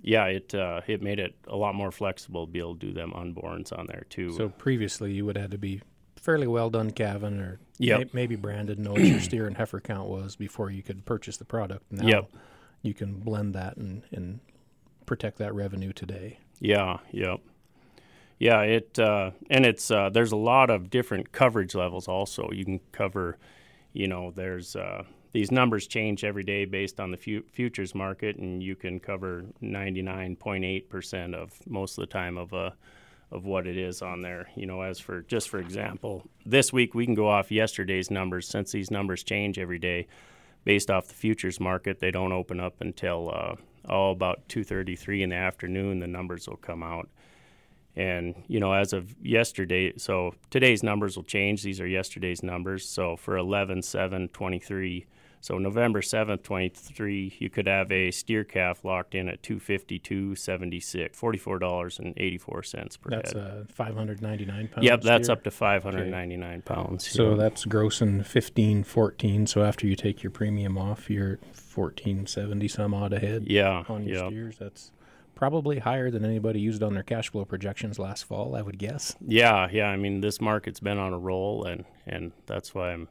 yeah, 0.00 0.26
it 0.26 0.54
uh, 0.54 0.82
it 0.86 1.02
made 1.02 1.18
it 1.18 1.34
a 1.48 1.56
lot 1.56 1.74
more 1.74 1.90
flexible 1.90 2.46
to 2.46 2.52
be 2.52 2.60
able 2.60 2.76
to 2.76 2.86
do 2.86 2.92
them 2.92 3.10
unborns 3.16 3.76
on 3.76 3.88
there 3.88 4.06
too. 4.10 4.30
So 4.30 4.48
previously, 4.48 5.12
you 5.12 5.26
would 5.26 5.36
have 5.36 5.50
to 5.50 5.58
be 5.58 5.82
fairly 6.22 6.46
well 6.46 6.70
done 6.70 6.90
calving 6.92 7.40
or 7.40 7.58
yep. 7.78 7.98
may, 7.98 8.10
maybe 8.12 8.36
branded 8.36 8.78
know 8.78 8.92
what 8.92 9.02
your 9.02 9.20
steer 9.20 9.46
and 9.46 9.56
heifer 9.56 9.80
count 9.80 10.08
was 10.08 10.36
before 10.36 10.70
you 10.70 10.82
could 10.82 11.04
purchase 11.04 11.36
the 11.36 11.44
product. 11.44 11.84
Now 11.90 12.06
yep. 12.06 12.30
you 12.80 12.94
can 12.94 13.18
blend 13.18 13.54
that 13.54 13.76
and, 13.76 14.02
and 14.12 14.40
protect 15.04 15.38
that 15.38 15.52
revenue 15.54 15.92
today. 15.92 16.38
Yeah, 16.60 16.98
yep. 17.10 17.40
Yeah, 18.38 18.62
it 18.62 18.98
uh, 18.98 19.32
and 19.50 19.66
it's 19.66 19.90
uh, 19.90 20.10
there's 20.10 20.32
a 20.32 20.36
lot 20.36 20.70
of 20.70 20.90
different 20.90 21.30
coverage 21.32 21.74
levels. 21.74 22.08
Also, 22.08 22.48
you 22.52 22.64
can 22.64 22.80
cover, 22.90 23.38
you 23.92 24.08
know, 24.08 24.32
there's 24.34 24.74
uh, 24.74 25.04
these 25.30 25.52
numbers 25.52 25.86
change 25.86 26.24
every 26.24 26.42
day 26.42 26.64
based 26.64 26.98
on 26.98 27.12
the 27.12 27.16
fu- 27.16 27.44
futures 27.52 27.94
market, 27.94 28.36
and 28.38 28.60
you 28.60 28.74
can 28.74 28.98
cover 28.98 29.44
99.8 29.62 30.88
percent 30.88 31.36
of 31.36 31.52
most 31.68 31.98
of 31.98 32.02
the 32.02 32.12
time 32.12 32.36
of 32.36 32.52
a 32.52 32.74
of 33.32 33.46
what 33.46 33.66
it 33.66 33.76
is 33.76 34.02
on 34.02 34.20
there. 34.20 34.48
You 34.54 34.66
know, 34.66 34.82
as 34.82 35.00
for 35.00 35.22
just 35.22 35.48
for 35.48 35.58
example, 35.58 36.22
this 36.44 36.72
week 36.72 36.94
we 36.94 37.06
can 37.06 37.14
go 37.14 37.28
off 37.28 37.50
yesterday's 37.50 38.10
numbers 38.10 38.46
since 38.46 38.70
these 38.70 38.90
numbers 38.90 39.24
change 39.24 39.58
every 39.58 39.78
day 39.78 40.06
based 40.64 40.90
off 40.90 41.08
the 41.08 41.14
futures 41.14 41.58
market. 41.58 41.98
They 41.98 42.10
don't 42.10 42.32
open 42.32 42.60
up 42.60 42.80
until 42.80 43.30
uh, 43.34 43.56
oh 43.88 44.10
about 44.10 44.46
2:33 44.48 45.22
in 45.22 45.30
the 45.30 45.36
afternoon. 45.36 45.98
The 45.98 46.06
numbers 46.06 46.46
will 46.46 46.58
come 46.58 46.82
out. 46.82 47.08
And 47.96 48.44
you 48.46 48.60
know, 48.60 48.72
as 48.72 48.92
of 48.92 49.14
yesterday, 49.22 49.94
so 49.96 50.34
today's 50.50 50.82
numbers 50.82 51.16
will 51.16 51.24
change. 51.24 51.62
These 51.62 51.80
are 51.80 51.86
yesterday's 51.86 52.42
numbers. 52.42 52.86
So 52.86 53.16
for 53.16 53.36
11 53.36 53.82
7 53.82 54.28
23 54.28 55.06
so 55.42 55.58
November 55.58 56.00
7th, 56.02 56.44
23, 56.44 57.34
you 57.40 57.50
could 57.50 57.66
have 57.66 57.90
a 57.90 58.12
steer 58.12 58.44
calf 58.44 58.84
locked 58.84 59.16
in 59.16 59.28
at 59.28 59.42
252.76, 59.42 60.36
$44.84 61.16 63.00
per 63.00 63.10
that's 63.10 63.32
head. 63.32 63.34
That's 63.34 63.34
uh, 63.34 63.64
599 63.68 64.68
pounds. 64.68 64.84
Yep, 64.84 65.00
that's 65.00 65.28
up 65.28 65.42
to 65.42 65.50
599 65.50 66.48
okay. 66.48 66.60
pounds. 66.60 67.10
So 67.10 67.30
know. 67.30 67.36
that's 67.36 67.66
grossing 67.66 68.24
15, 68.24 68.84
14. 68.84 69.48
So 69.48 69.64
after 69.64 69.88
you 69.88 69.96
take 69.96 70.22
your 70.22 70.30
premium 70.30 70.78
off, 70.78 71.10
you're 71.10 71.40
1470 71.74 72.68
some 72.68 72.94
odd 72.94 73.12
ahead. 73.12 73.46
Yeah, 73.48 73.82
on 73.88 74.04
your 74.04 74.18
yep. 74.18 74.26
steers. 74.28 74.58
That's 74.58 74.92
probably 75.34 75.80
higher 75.80 76.08
than 76.08 76.24
anybody 76.24 76.60
used 76.60 76.84
on 76.84 76.94
their 76.94 77.02
cash 77.02 77.32
flow 77.32 77.44
projections 77.44 77.98
last 77.98 78.26
fall, 78.26 78.54
I 78.54 78.62
would 78.62 78.78
guess. 78.78 79.16
Yeah, 79.26 79.68
yeah. 79.72 79.88
I 79.88 79.96
mean, 79.96 80.20
this 80.20 80.40
market's 80.40 80.78
been 80.78 80.98
on 80.98 81.12
a 81.12 81.18
roll, 81.18 81.64
and 81.64 81.84
and 82.06 82.30
that's 82.46 82.76
why 82.76 82.92
I'm 82.92 83.08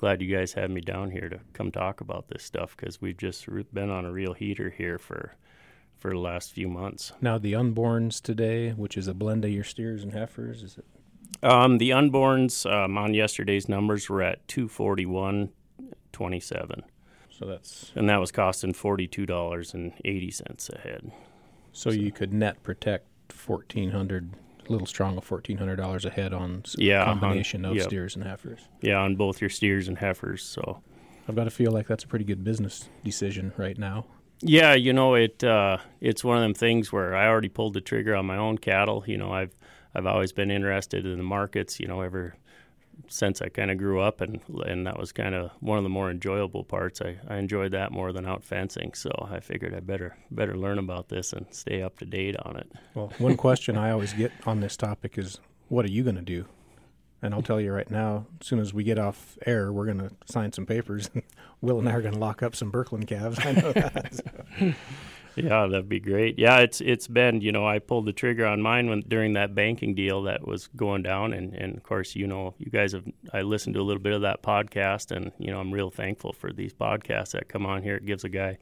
glad 0.00 0.22
you 0.22 0.34
guys 0.34 0.54
had 0.54 0.70
me 0.70 0.80
down 0.80 1.10
here 1.10 1.28
to 1.28 1.38
come 1.52 1.70
talk 1.70 2.00
about 2.00 2.26
this 2.28 2.42
stuff 2.42 2.74
because 2.74 3.02
we've 3.02 3.18
just 3.18 3.46
been 3.74 3.90
on 3.90 4.06
a 4.06 4.10
real 4.10 4.32
heater 4.32 4.70
here 4.70 4.96
for 4.96 5.34
for 5.98 6.12
the 6.12 6.18
last 6.18 6.52
few 6.52 6.68
months. 6.68 7.12
Now 7.20 7.36
the 7.36 7.52
unborns 7.52 8.22
today, 8.22 8.70
which 8.70 8.96
is 8.96 9.08
a 9.08 9.12
blend 9.12 9.44
of 9.44 9.50
your 9.50 9.62
steers 9.62 10.02
and 10.02 10.14
heifers, 10.14 10.62
is 10.62 10.78
it? 10.78 10.86
Um, 11.46 11.76
the 11.76 11.90
unborns 11.90 12.64
um, 12.64 12.96
on 12.96 13.12
yesterday's 13.12 13.68
numbers 13.68 14.08
were 14.08 14.22
at 14.22 14.48
two 14.48 14.68
forty 14.68 15.04
one 15.04 15.50
twenty 16.12 16.40
seven. 16.40 16.82
So 17.28 17.44
that's 17.44 17.92
and 17.94 18.08
that 18.08 18.20
was 18.20 18.32
costing 18.32 18.72
forty 18.72 19.06
two 19.06 19.26
dollars 19.26 19.74
and 19.74 19.92
eighty 20.06 20.30
cents 20.30 20.70
a 20.70 20.78
head. 20.78 21.12
So, 21.72 21.90
so, 21.90 21.94
you 21.94 22.10
could 22.10 22.32
net 22.32 22.62
protect 22.62 23.06
fourteen 23.30 23.90
hundred 23.90 24.30
little 24.70 24.86
strong 24.86 25.16
of 25.18 25.24
fourteen 25.24 25.58
hundred 25.58 25.76
dollars 25.76 26.04
a 26.04 26.10
head 26.10 26.32
on 26.32 26.62
yeah, 26.76 27.04
combination 27.04 27.64
on, 27.64 27.72
of 27.72 27.76
yep. 27.76 27.86
steers 27.86 28.14
and 28.14 28.24
heifers. 28.24 28.60
Yeah, 28.80 28.98
on 28.98 29.16
both 29.16 29.40
your 29.40 29.50
steers 29.50 29.88
and 29.88 29.98
heifers. 29.98 30.42
So 30.42 30.82
I've 31.28 31.36
got 31.36 31.44
to 31.44 31.50
feel 31.50 31.72
like 31.72 31.86
that's 31.86 32.04
a 32.04 32.06
pretty 32.06 32.24
good 32.24 32.44
business 32.44 32.88
decision 33.04 33.52
right 33.56 33.76
now. 33.76 34.06
Yeah, 34.42 34.74
you 34.74 34.92
know 34.92 35.14
it. 35.14 35.44
Uh, 35.44 35.78
it's 36.00 36.24
one 36.24 36.36
of 36.36 36.42
them 36.42 36.54
things 36.54 36.92
where 36.92 37.14
I 37.14 37.26
already 37.26 37.50
pulled 37.50 37.74
the 37.74 37.80
trigger 37.80 38.14
on 38.14 38.26
my 38.26 38.36
own 38.36 38.58
cattle. 38.58 39.04
You 39.06 39.18
know, 39.18 39.32
I've 39.32 39.54
I've 39.94 40.06
always 40.06 40.32
been 40.32 40.50
interested 40.50 41.04
in 41.04 41.18
the 41.18 41.24
markets. 41.24 41.78
You 41.78 41.88
know, 41.88 42.00
ever 42.00 42.34
since 43.08 43.42
I 43.42 43.48
kind 43.48 43.70
of 43.70 43.78
grew 43.78 44.00
up, 44.00 44.20
and 44.20 44.40
and 44.66 44.86
that 44.86 44.98
was 44.98 45.12
kind 45.12 45.34
of 45.34 45.50
one 45.60 45.78
of 45.78 45.84
the 45.84 45.90
more 45.90 46.10
enjoyable 46.10 46.64
parts. 46.64 47.00
I, 47.00 47.18
I 47.28 47.36
enjoyed 47.36 47.72
that 47.72 47.92
more 47.92 48.12
than 48.12 48.26
out 48.26 48.44
fencing, 48.44 48.94
so 48.94 49.10
I 49.30 49.40
figured 49.40 49.74
I 49.74 49.80
better 49.80 50.16
better 50.30 50.56
learn 50.56 50.78
about 50.78 51.08
this 51.08 51.32
and 51.32 51.46
stay 51.50 51.82
up 51.82 51.98
to 51.98 52.04
date 52.04 52.36
on 52.44 52.56
it. 52.56 52.70
Well, 52.94 53.12
one 53.18 53.36
question 53.36 53.76
I 53.76 53.90
always 53.90 54.12
get 54.12 54.32
on 54.46 54.60
this 54.60 54.76
topic 54.76 55.18
is, 55.18 55.40
what 55.68 55.84
are 55.84 55.90
you 55.90 56.02
going 56.02 56.16
to 56.16 56.22
do? 56.22 56.46
And 57.22 57.34
I'll 57.34 57.42
tell 57.42 57.60
you 57.60 57.72
right 57.72 57.90
now, 57.90 58.26
as 58.40 58.46
soon 58.46 58.60
as 58.60 58.72
we 58.72 58.82
get 58.82 58.98
off 58.98 59.36
air, 59.44 59.72
we're 59.72 59.84
going 59.84 59.98
to 59.98 60.10
sign 60.24 60.52
some 60.52 60.64
papers. 60.64 61.10
Will 61.60 61.78
and 61.78 61.88
I 61.88 61.92
are 61.92 62.00
going 62.00 62.14
to 62.14 62.20
lock 62.20 62.42
up 62.42 62.56
some 62.56 62.72
Birkeland 62.72 63.06
calves. 63.06 63.38
I 63.44 63.52
know 63.52 63.72
that. 63.72 64.74
Yeah, 65.36 65.66
that'd 65.66 65.88
be 65.88 66.00
great. 66.00 66.38
Yeah, 66.38 66.58
it's 66.58 66.80
it's 66.80 67.06
been 67.06 67.40
you 67.40 67.52
know 67.52 67.66
I 67.66 67.78
pulled 67.78 68.06
the 68.06 68.12
trigger 68.12 68.46
on 68.46 68.60
mine 68.60 68.88
when 68.88 69.00
during 69.00 69.34
that 69.34 69.54
banking 69.54 69.94
deal 69.94 70.22
that 70.22 70.46
was 70.46 70.68
going 70.68 71.02
down, 71.02 71.32
and 71.32 71.54
and 71.54 71.76
of 71.76 71.82
course 71.82 72.16
you 72.16 72.26
know 72.26 72.54
you 72.58 72.70
guys 72.70 72.92
have 72.92 73.04
I 73.32 73.42
listened 73.42 73.74
to 73.74 73.80
a 73.80 73.82
little 73.82 74.02
bit 74.02 74.12
of 74.12 74.22
that 74.22 74.42
podcast, 74.42 75.10
and 75.10 75.32
you 75.38 75.50
know 75.50 75.60
I'm 75.60 75.72
real 75.72 75.90
thankful 75.90 76.32
for 76.32 76.52
these 76.52 76.72
podcasts 76.72 77.32
that 77.32 77.48
come 77.48 77.66
on 77.66 77.82
here. 77.82 77.96
It 77.96 78.06
gives 78.06 78.24
a 78.24 78.28
guy 78.28 78.58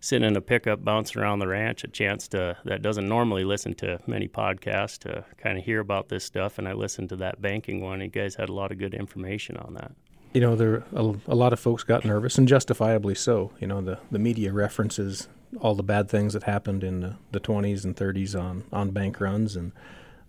sitting 0.00 0.26
in 0.26 0.36
a 0.36 0.40
pickup 0.40 0.84
bouncing 0.84 1.22
around 1.22 1.38
the 1.38 1.46
ranch 1.46 1.84
a 1.84 1.88
chance 1.88 2.26
to 2.26 2.56
that 2.64 2.82
doesn't 2.82 3.08
normally 3.08 3.44
listen 3.44 3.72
to 3.72 4.00
many 4.06 4.26
podcasts 4.26 4.98
to 4.98 5.24
kind 5.36 5.56
of 5.56 5.64
hear 5.64 5.78
about 5.78 6.08
this 6.08 6.24
stuff. 6.24 6.58
And 6.58 6.66
I 6.66 6.72
listened 6.72 7.08
to 7.10 7.16
that 7.16 7.40
banking 7.40 7.80
one. 7.80 8.00
You 8.00 8.08
guys 8.08 8.34
had 8.34 8.48
a 8.48 8.52
lot 8.52 8.72
of 8.72 8.78
good 8.78 8.94
information 8.94 9.56
on 9.58 9.74
that 9.74 9.92
you 10.32 10.40
know, 10.40 10.56
there 10.56 10.84
a, 10.94 11.14
a, 11.28 11.34
lot 11.34 11.52
of 11.52 11.60
folks 11.60 11.84
got 11.84 12.04
nervous, 12.04 12.38
and 12.38 12.48
justifiably 12.48 13.14
so. 13.14 13.52
You 13.60 13.66
know, 13.66 13.80
the, 13.80 13.98
the 14.10 14.18
media 14.18 14.52
references 14.52 15.28
all 15.60 15.74
the 15.74 15.82
bad 15.82 16.08
things 16.08 16.32
that 16.32 16.44
happened 16.44 16.82
in 16.82 17.00
the, 17.00 17.16
the 17.32 17.40
20s 17.40 17.84
and 17.84 17.96
30s 17.96 18.40
on, 18.40 18.64
on 18.72 18.90
bank 18.90 19.20
runs. 19.20 19.56
And 19.56 19.72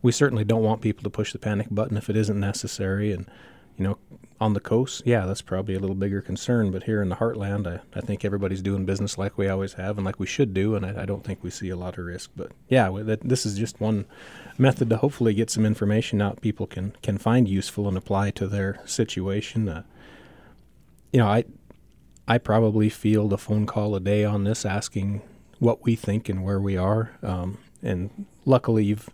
we 0.01 0.12
certainly 0.12 0.44
don't 0.44 0.63
want 0.63 0.82
people 0.82 1.03
to 1.03 1.10
push 1.10 1.32
the 1.32 1.39
panic 1.39 1.68
button 1.72 1.98
if 1.98 2.10
it 2.10 2.18
isn't 2.18 2.39
necessary. 2.39 3.12
And, 3.12 3.30
you 3.77 3.84
know, 3.84 3.98
on 4.42 4.53
the 4.53 4.60
coast, 4.60 5.03
yeah, 5.06 5.25
that's 5.25 5.42
probably 5.42 5.75
a 5.75 5.80
little 5.80 5.96
bigger 5.96 6.22
concern. 6.22 6.72
But 6.72 6.84
here 6.84 7.01
in 7.01 7.10
the 7.10 7.15
heartland, 7.15 7.65
I, 7.68 7.80
I 7.98 8.01
think 8.01 8.25
everybody's 8.25 8.62
doing 8.62 8.86
business 8.86 9.18
like 9.18 9.38
we 9.38 9.48
always 9.48 9.74
have 9.74 9.98
and 9.98 10.06
like 10.06 10.20
we 10.20 10.27
should 10.27 10.53
do. 10.53 10.75
And 10.75 10.86
I, 10.86 11.03
I 11.03 11.06
don't 11.06 11.24
think 11.24 11.42
we 11.42 11.50
see 11.50 11.70
a 11.70 11.77
lot 11.77 11.98
of 11.98 12.06
risk. 12.06 12.32
But 12.36 12.51
yeah, 12.68 12.89
that, 13.03 13.22
this 13.22 13.46
is 13.46 13.58
just 13.58 13.80
one 13.80 14.06
method 14.58 14.89
to 14.89 14.98
hopefully 14.98 15.34
get 15.34 15.50
some 15.50 15.65
information 15.65 16.22
out 16.22 16.42
people 16.42 16.68
can, 16.68 16.96
can 17.01 17.18
find 17.18 17.48
useful 17.48 17.88
and 17.88 17.98
apply 17.98 18.32
to 18.32 18.48
their 18.48 18.82
situation. 18.86 19.70
Uh, 19.70 19.84
you 21.13 21.20
know, 21.20 21.27
I 21.27 21.46
I 22.27 22.38
probably 22.38 22.89
field 22.89 23.34
a 23.34 23.38
phone 23.38 23.65
call 23.65 23.96
a 23.96 24.00
day 24.00 24.24
on 24.24 24.44
this 24.44 24.65
asking 24.65 25.22
what 25.60 25.84
we 25.84 25.96
think 25.96 26.30
and 26.30 26.44
where 26.44 26.60
we 26.60 26.77
are. 26.77 27.12
Um, 27.22 27.58
and 27.82 28.25
luckily, 28.46 28.86
you've 28.86 29.10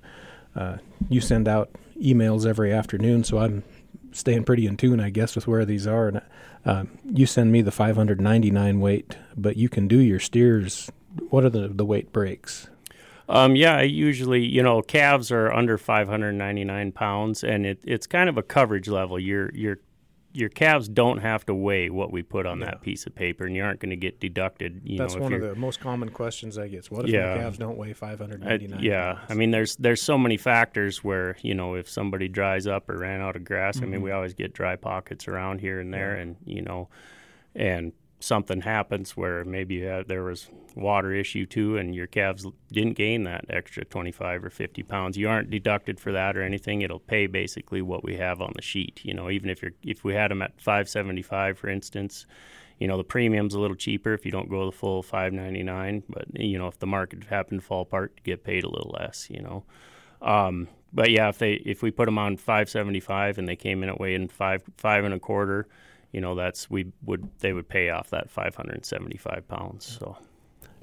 uh, 0.55 0.77
you 1.09 1.21
send 1.21 1.47
out 1.47 1.69
emails 2.01 2.45
every 2.45 2.71
afternoon, 2.71 3.23
so 3.23 3.39
I'm 3.39 3.63
staying 4.11 4.43
pretty 4.43 4.65
in 4.65 4.77
tune, 4.77 4.99
I 4.99 5.09
guess, 5.09 5.35
with 5.35 5.47
where 5.47 5.65
these 5.65 5.87
are. 5.87 6.07
And 6.07 6.21
uh, 6.65 6.83
you 7.05 7.25
send 7.25 7.51
me 7.51 7.61
the 7.61 7.71
599 7.71 8.79
weight, 8.79 9.17
but 9.35 9.57
you 9.57 9.69
can 9.69 9.87
do 9.87 9.99
your 9.99 10.19
steers. 10.19 10.91
What 11.29 11.43
are 11.43 11.49
the 11.49 11.67
the 11.67 11.85
weight 11.85 12.11
breaks? 12.11 12.69
Um, 13.27 13.55
yeah, 13.55 13.77
I 13.77 13.83
usually, 13.83 14.43
you 14.43 14.63
know, 14.63 14.81
calves 14.81 15.31
are 15.31 15.51
under 15.53 15.77
599 15.77 16.91
pounds, 16.93 17.43
and 17.43 17.63
it, 17.63 17.79
it's 17.83 18.07
kind 18.07 18.27
of 18.27 18.39
a 18.39 18.43
coverage 18.43 18.87
level. 18.87 19.19
You're 19.19 19.51
you're 19.53 19.79
your 20.39 20.49
calves 20.49 20.87
don't 20.87 21.19
have 21.19 21.45
to 21.45 21.53
weigh 21.53 21.89
what 21.89 22.11
we 22.11 22.23
put 22.23 22.45
on 22.45 22.59
yeah. 22.59 22.67
that 22.67 22.81
piece 22.81 23.05
of 23.05 23.13
paper, 23.13 23.45
and 23.45 23.55
you 23.55 23.63
aren't 23.63 23.79
going 23.79 23.89
to 23.89 23.95
get 23.95 24.19
deducted. 24.19 24.81
You 24.83 24.97
That's 24.97 25.15
know, 25.15 25.21
one 25.21 25.33
of 25.33 25.41
the 25.41 25.55
most 25.55 25.79
common 25.79 26.09
questions 26.09 26.57
I 26.57 26.67
get. 26.67 26.85
What 26.87 27.05
if 27.05 27.11
yeah, 27.11 27.35
my 27.35 27.41
calves 27.41 27.57
don't 27.57 27.77
weigh 27.77 27.93
599? 27.93 28.79
Uh, 28.79 28.81
yeah, 28.81 29.13
pounds? 29.13 29.25
I 29.29 29.33
mean, 29.33 29.51
there's 29.51 29.75
there's 29.75 30.01
so 30.01 30.17
many 30.17 30.37
factors 30.37 31.03
where 31.03 31.35
you 31.41 31.53
know 31.53 31.75
if 31.75 31.89
somebody 31.89 32.27
dries 32.27 32.67
up 32.67 32.89
or 32.89 32.97
ran 32.97 33.21
out 33.21 33.35
of 33.35 33.43
grass. 33.43 33.77
Mm-hmm. 33.77 33.85
I 33.85 33.89
mean, 33.89 34.01
we 34.01 34.09
mm-hmm. 34.09 34.17
always 34.17 34.33
get 34.33 34.53
dry 34.53 34.75
pockets 34.75 35.27
around 35.27 35.59
here 35.59 35.79
and 35.79 35.93
there, 35.93 36.15
yeah. 36.15 36.21
and 36.21 36.35
you 36.45 36.61
know, 36.61 36.89
and 37.55 37.91
something 38.19 38.61
happens 38.61 39.15
where 39.15 39.45
maybe 39.45 39.81
there 39.81 40.23
was 40.23 40.49
water 40.75 41.13
issue 41.13 41.45
too 41.45 41.77
and 41.77 41.95
your 41.95 42.07
calves 42.07 42.45
didn't 42.71 42.93
gain 42.93 43.23
that 43.23 43.45
extra 43.49 43.85
25 43.85 44.45
or 44.45 44.49
50 44.49 44.83
pounds. 44.83 45.17
You 45.17 45.29
aren't 45.29 45.49
deducted 45.49 45.99
for 45.99 46.11
that 46.11 46.35
or 46.35 46.43
anything. 46.43 46.81
It'll 46.81 46.99
pay 46.99 47.27
basically 47.27 47.81
what 47.81 48.03
we 48.03 48.17
have 48.17 48.41
on 48.41 48.51
the 48.55 48.61
sheet 48.61 49.01
you 49.03 49.13
know 49.13 49.29
even 49.29 49.49
if 49.49 49.61
you're 49.61 49.71
if 49.83 50.03
we 50.03 50.13
had 50.13 50.31
them 50.31 50.41
at 50.41 50.59
575 50.61 51.57
for 51.57 51.69
instance 51.69 52.25
you 52.77 52.87
know 52.87 52.97
the 52.97 53.03
premium's 53.03 53.53
a 53.53 53.59
little 53.59 53.75
cheaper 53.75 54.13
if 54.13 54.25
you 54.25 54.31
don't 54.31 54.49
go 54.49 54.65
the 54.65 54.71
full 54.71 55.03
599 55.03 56.03
but 56.09 56.25
you 56.33 56.57
know 56.57 56.67
if 56.67 56.79
the 56.79 56.87
market 56.87 57.25
happened 57.25 57.61
to 57.61 57.65
fall 57.65 57.81
apart 57.81 58.13
you 58.17 58.23
get 58.23 58.43
paid 58.43 58.63
a 58.63 58.69
little 58.69 58.95
less 58.99 59.29
you 59.29 59.41
know. 59.41 59.63
Um, 60.21 60.67
but 60.91 61.11
yeah 61.11 61.29
if 61.29 61.37
they 61.37 61.53
if 61.53 61.81
we 61.81 61.91
put 61.91 62.05
them 62.05 62.17
on 62.17 62.37
575 62.37 63.37
and 63.37 63.47
they 63.47 63.55
came 63.55 63.83
in 63.83 63.89
at 63.89 63.99
weighing 63.99 64.27
five 64.27 64.63
five 64.77 65.03
and 65.03 65.13
a 65.13 65.19
quarter 65.19 65.67
you 66.11 66.21
know 66.21 66.35
that's 66.35 66.69
we 66.69 66.91
would 67.03 67.29
they 67.39 67.53
would 67.53 67.67
pay 67.67 67.89
off 67.89 68.09
that 68.09 68.29
575 68.29 69.47
pounds 69.47 69.97
so 69.99 70.17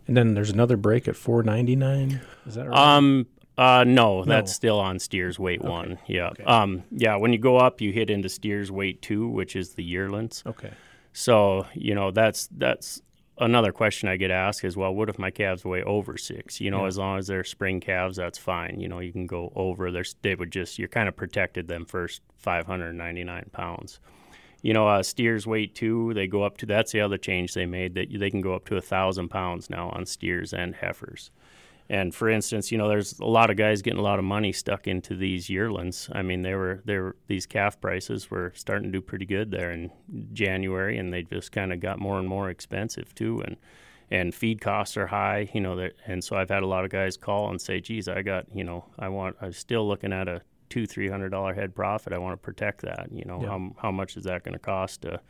and 0.07 0.17
then 0.17 0.35
there's 0.35 0.51
another 0.51 0.77
break 0.77 1.09
at 1.09 1.17
499 1.17 2.21
is 2.47 2.55
that 2.55 2.69
right 2.69 2.79
um 2.79 3.27
uh 3.59 3.85
no, 3.85 4.21
no. 4.21 4.25
that's 4.25 4.53
still 4.53 4.79
on 4.79 4.99
steers 4.99 5.39
weight 5.39 5.61
okay. 5.61 5.69
one 5.69 5.99
yeah 6.07 6.29
okay. 6.29 6.45
um 6.45 6.83
yeah 6.91 7.17
when 7.17 7.33
you 7.33 7.39
go 7.39 7.57
up 7.57 7.81
you 7.81 7.93
hit 7.93 8.11
into 8.11 8.29
steers 8.29 8.71
weight 8.71 9.03
two 9.03 9.29
which 9.29 9.57
is 9.57 9.75
the 9.75 9.85
yearlings 9.85 10.43
okay 10.47 10.73
so 11.13 11.67
you 11.75 11.95
know 11.95 12.11
that's 12.11 12.49
that's 12.57 13.01
another 13.39 13.73
question 13.73 14.09
I 14.09 14.17
get 14.17 14.31
asked 14.31 14.65
is, 14.65 14.77
well, 14.77 14.95
what 14.95 15.09
if 15.09 15.19
my 15.19 15.31
calves 15.31 15.65
weigh 15.65 15.83
over 15.83 16.17
six? 16.17 16.61
You 16.61 16.71
know, 16.71 16.83
yeah. 16.83 16.87
as 16.87 16.99
long 16.99 17.19
as 17.19 17.27
they're 17.27 17.45
spring 17.45 17.81
calves, 17.81 18.17
that's 18.17 18.39
fine. 18.39 18.81
You 18.81 18.89
know, 18.89 19.01
you 19.01 19.13
can 19.13 19.27
go 19.27 19.53
over. 19.55 19.91
They're, 19.91 20.05
they 20.23 20.35
would 20.35 20.51
just 20.51 20.79
you're 20.79 20.89
kind 20.89 21.09
of 21.09 21.17
protected 21.17 21.69
them 21.69 21.85
first 21.85 22.23
599 22.39 23.51
pounds 23.53 24.01
you 24.67 24.73
know, 24.73 24.89
uh, 24.89 25.01
steers 25.01 25.47
weight 25.47 25.77
too. 25.77 26.13
They 26.13 26.27
go 26.27 26.43
up 26.43 26.59
to 26.59 26.67
that's 26.67 26.91
the 26.91 27.01
other 27.01 27.19
change 27.19 27.55
they 27.55 27.67
made 27.67 27.95
that 27.95 28.09
they 28.19 28.31
can 28.31 28.41
go 28.41 28.57
up 28.57 28.65
to 28.65 28.77
a 28.77 28.81
thousand 28.81 29.29
pounds 29.29 29.71
now 29.71 29.91
on 29.91 30.07
steers 30.07 30.53
and 30.53 30.75
heifers. 30.75 31.31
And 31.89 32.13
for 32.13 32.29
instance, 32.29 32.73
you 32.73 32.79
know, 32.79 32.89
there's 32.89 33.17
a 33.21 33.27
lot 33.27 33.49
of 33.49 33.57
guys 33.57 33.81
getting 33.81 34.01
a 34.01 34.03
lot 34.03 34.19
of 34.19 34.25
money 34.25 34.51
stuck 34.51 34.89
into 34.89 35.15
these 35.15 35.49
yearlings. 35.49 36.11
I 36.11 36.23
mean, 36.23 36.43
they 36.43 36.57
were 36.57 36.83
they 36.85 36.99
were 36.99 37.15
these 37.29 37.47
calf 37.47 37.81
prices 37.81 38.29
were 38.29 38.53
starting 38.57 38.89
to 38.91 38.99
do 38.99 39.01
pretty 39.01 39.25
good 39.25 39.53
there 39.53 39.71
in 39.71 39.93
January, 40.33 40.99
and 40.99 41.13
they 41.13 41.23
just 41.23 41.53
kind 41.53 41.73
of 41.73 41.79
got 41.79 42.01
more 42.01 42.19
and 42.19 42.27
more 42.27 42.51
expensive 42.51 43.15
too. 43.15 43.41
And 43.43 43.57
and 44.11 44.35
feed 44.35 44.61
costs 44.61 44.97
are 44.97 45.07
high, 45.07 45.49
you 45.53 45.61
know. 45.61 45.91
And 46.09 46.25
so 46.25 46.35
I've 46.35 46.51
had 46.51 46.65
a 46.65 46.67
lot 46.67 46.85
of 46.85 46.91
guys 46.91 47.17
call 47.17 47.51
and 47.51 47.61
say, 47.61 47.79
"Geez, 47.79 48.09
I 48.09 48.23
got 48.23 48.47
you 48.53 48.65
know, 48.65 48.87
I 48.99 49.11
want 49.11 49.37
I'm 49.41 49.53
still 49.53 49.87
looking 49.87 50.13
at 50.13 50.27
a 50.27 50.43
two 50.69 50.87
three 50.87 51.09
hundred 51.09 51.31
dollar 51.31 51.55
head 51.55 51.75
profit 51.75 52.13
i 52.13 52.19
want 52.19 52.33
to 52.33 52.45
protect 52.45 52.83
that 52.83 53.09
you 53.11 53.25
know 53.25 53.41
yeah. 53.41 53.49
how, 53.49 53.75
how 53.79 53.91
much 53.91 54.17
is 54.17 54.25
that 54.25 54.43
going 54.43 54.53
to 54.53 54.59
cost 54.59 55.03
to, 55.03 55.21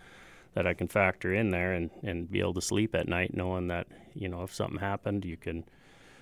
that 0.54 0.66
i 0.66 0.74
can 0.74 0.88
factor 0.88 1.32
in 1.32 1.50
there 1.50 1.72
and, 1.72 1.90
and 2.02 2.30
be 2.30 2.40
able 2.40 2.54
to 2.54 2.60
sleep 2.60 2.94
at 2.94 3.08
night 3.08 3.34
knowing 3.34 3.68
that 3.68 3.86
you 4.14 4.28
know 4.28 4.42
if 4.42 4.54
something 4.54 4.78
happened 4.78 5.24
you 5.24 5.36
can 5.36 5.64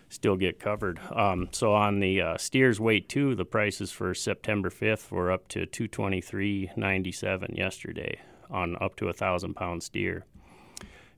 still 0.09 0.37
get 0.37 0.61
covered 0.61 1.01
um, 1.13 1.49
so 1.51 1.73
on 1.75 2.01
the 2.01 2.21
uh, 2.21 2.37
steers 2.37 2.79
weight 2.79 3.09
two 3.09 3.35
the 3.35 3.45
prices 3.45 3.91
for 3.91 4.15
september 4.15 4.71
5th 4.71 5.11
were 5.11 5.31
up 5.31 5.49
to 5.49 5.67
223.97 5.67 7.57
yesterday 7.57 8.21
on 8.51 8.77
up 8.81 8.97
to 8.97 9.09
a 9.09 9.13
thousand 9.13 9.55
pound 9.55 9.83
steer 9.83 10.25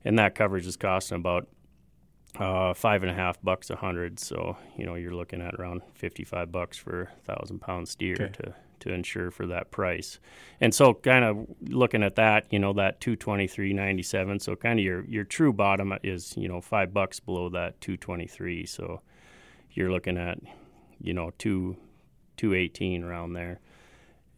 and 0.05 0.17
that 0.17 0.35
coverage 0.35 0.65
is 0.65 0.77
costing 0.77 1.17
about 1.17 1.47
uh, 2.39 2.73
five 2.73 3.03
and 3.03 3.11
a 3.11 3.13
half 3.13 3.41
bucks 3.41 3.69
a 3.69 3.75
hundred. 3.75 4.19
So 4.19 4.57
you 4.77 4.85
know 4.85 4.95
you're 4.95 5.15
looking 5.15 5.41
at 5.41 5.55
around 5.55 5.81
fifty 5.93 6.23
five 6.23 6.51
bucks 6.51 6.77
for 6.77 7.03
a 7.03 7.33
thousand 7.33 7.59
pound 7.59 7.87
steer 7.87 8.15
okay. 8.19 8.31
to 8.33 8.53
to 8.79 8.93
insure 8.93 9.31
for 9.31 9.47
that 9.47 9.71
price. 9.71 10.19
And 10.61 10.73
so 10.73 10.93
kind 10.93 11.25
of 11.25 11.47
looking 11.61 12.03
at 12.03 12.15
that, 12.15 12.45
you 12.51 12.59
know 12.59 12.73
that 12.73 13.01
two 13.01 13.15
twenty 13.15 13.47
three 13.47 13.73
ninety 13.73 14.03
seven. 14.03 14.39
So 14.39 14.55
kind 14.55 14.79
of 14.79 14.85
your 14.85 15.03
your 15.05 15.23
true 15.23 15.53
bottom 15.53 15.93
is 16.03 16.35
you 16.37 16.47
know 16.47 16.61
five 16.61 16.93
bucks 16.93 17.19
below 17.19 17.49
that 17.49 17.79
two 17.81 17.97
twenty 17.97 18.27
three. 18.27 18.65
So 18.65 19.01
you're 19.71 19.91
looking 19.91 20.17
at 20.17 20.39
you 21.01 21.13
know 21.13 21.31
two 21.37 21.77
two 22.35 22.53
eighteen 22.53 23.03
around 23.03 23.33
there. 23.33 23.59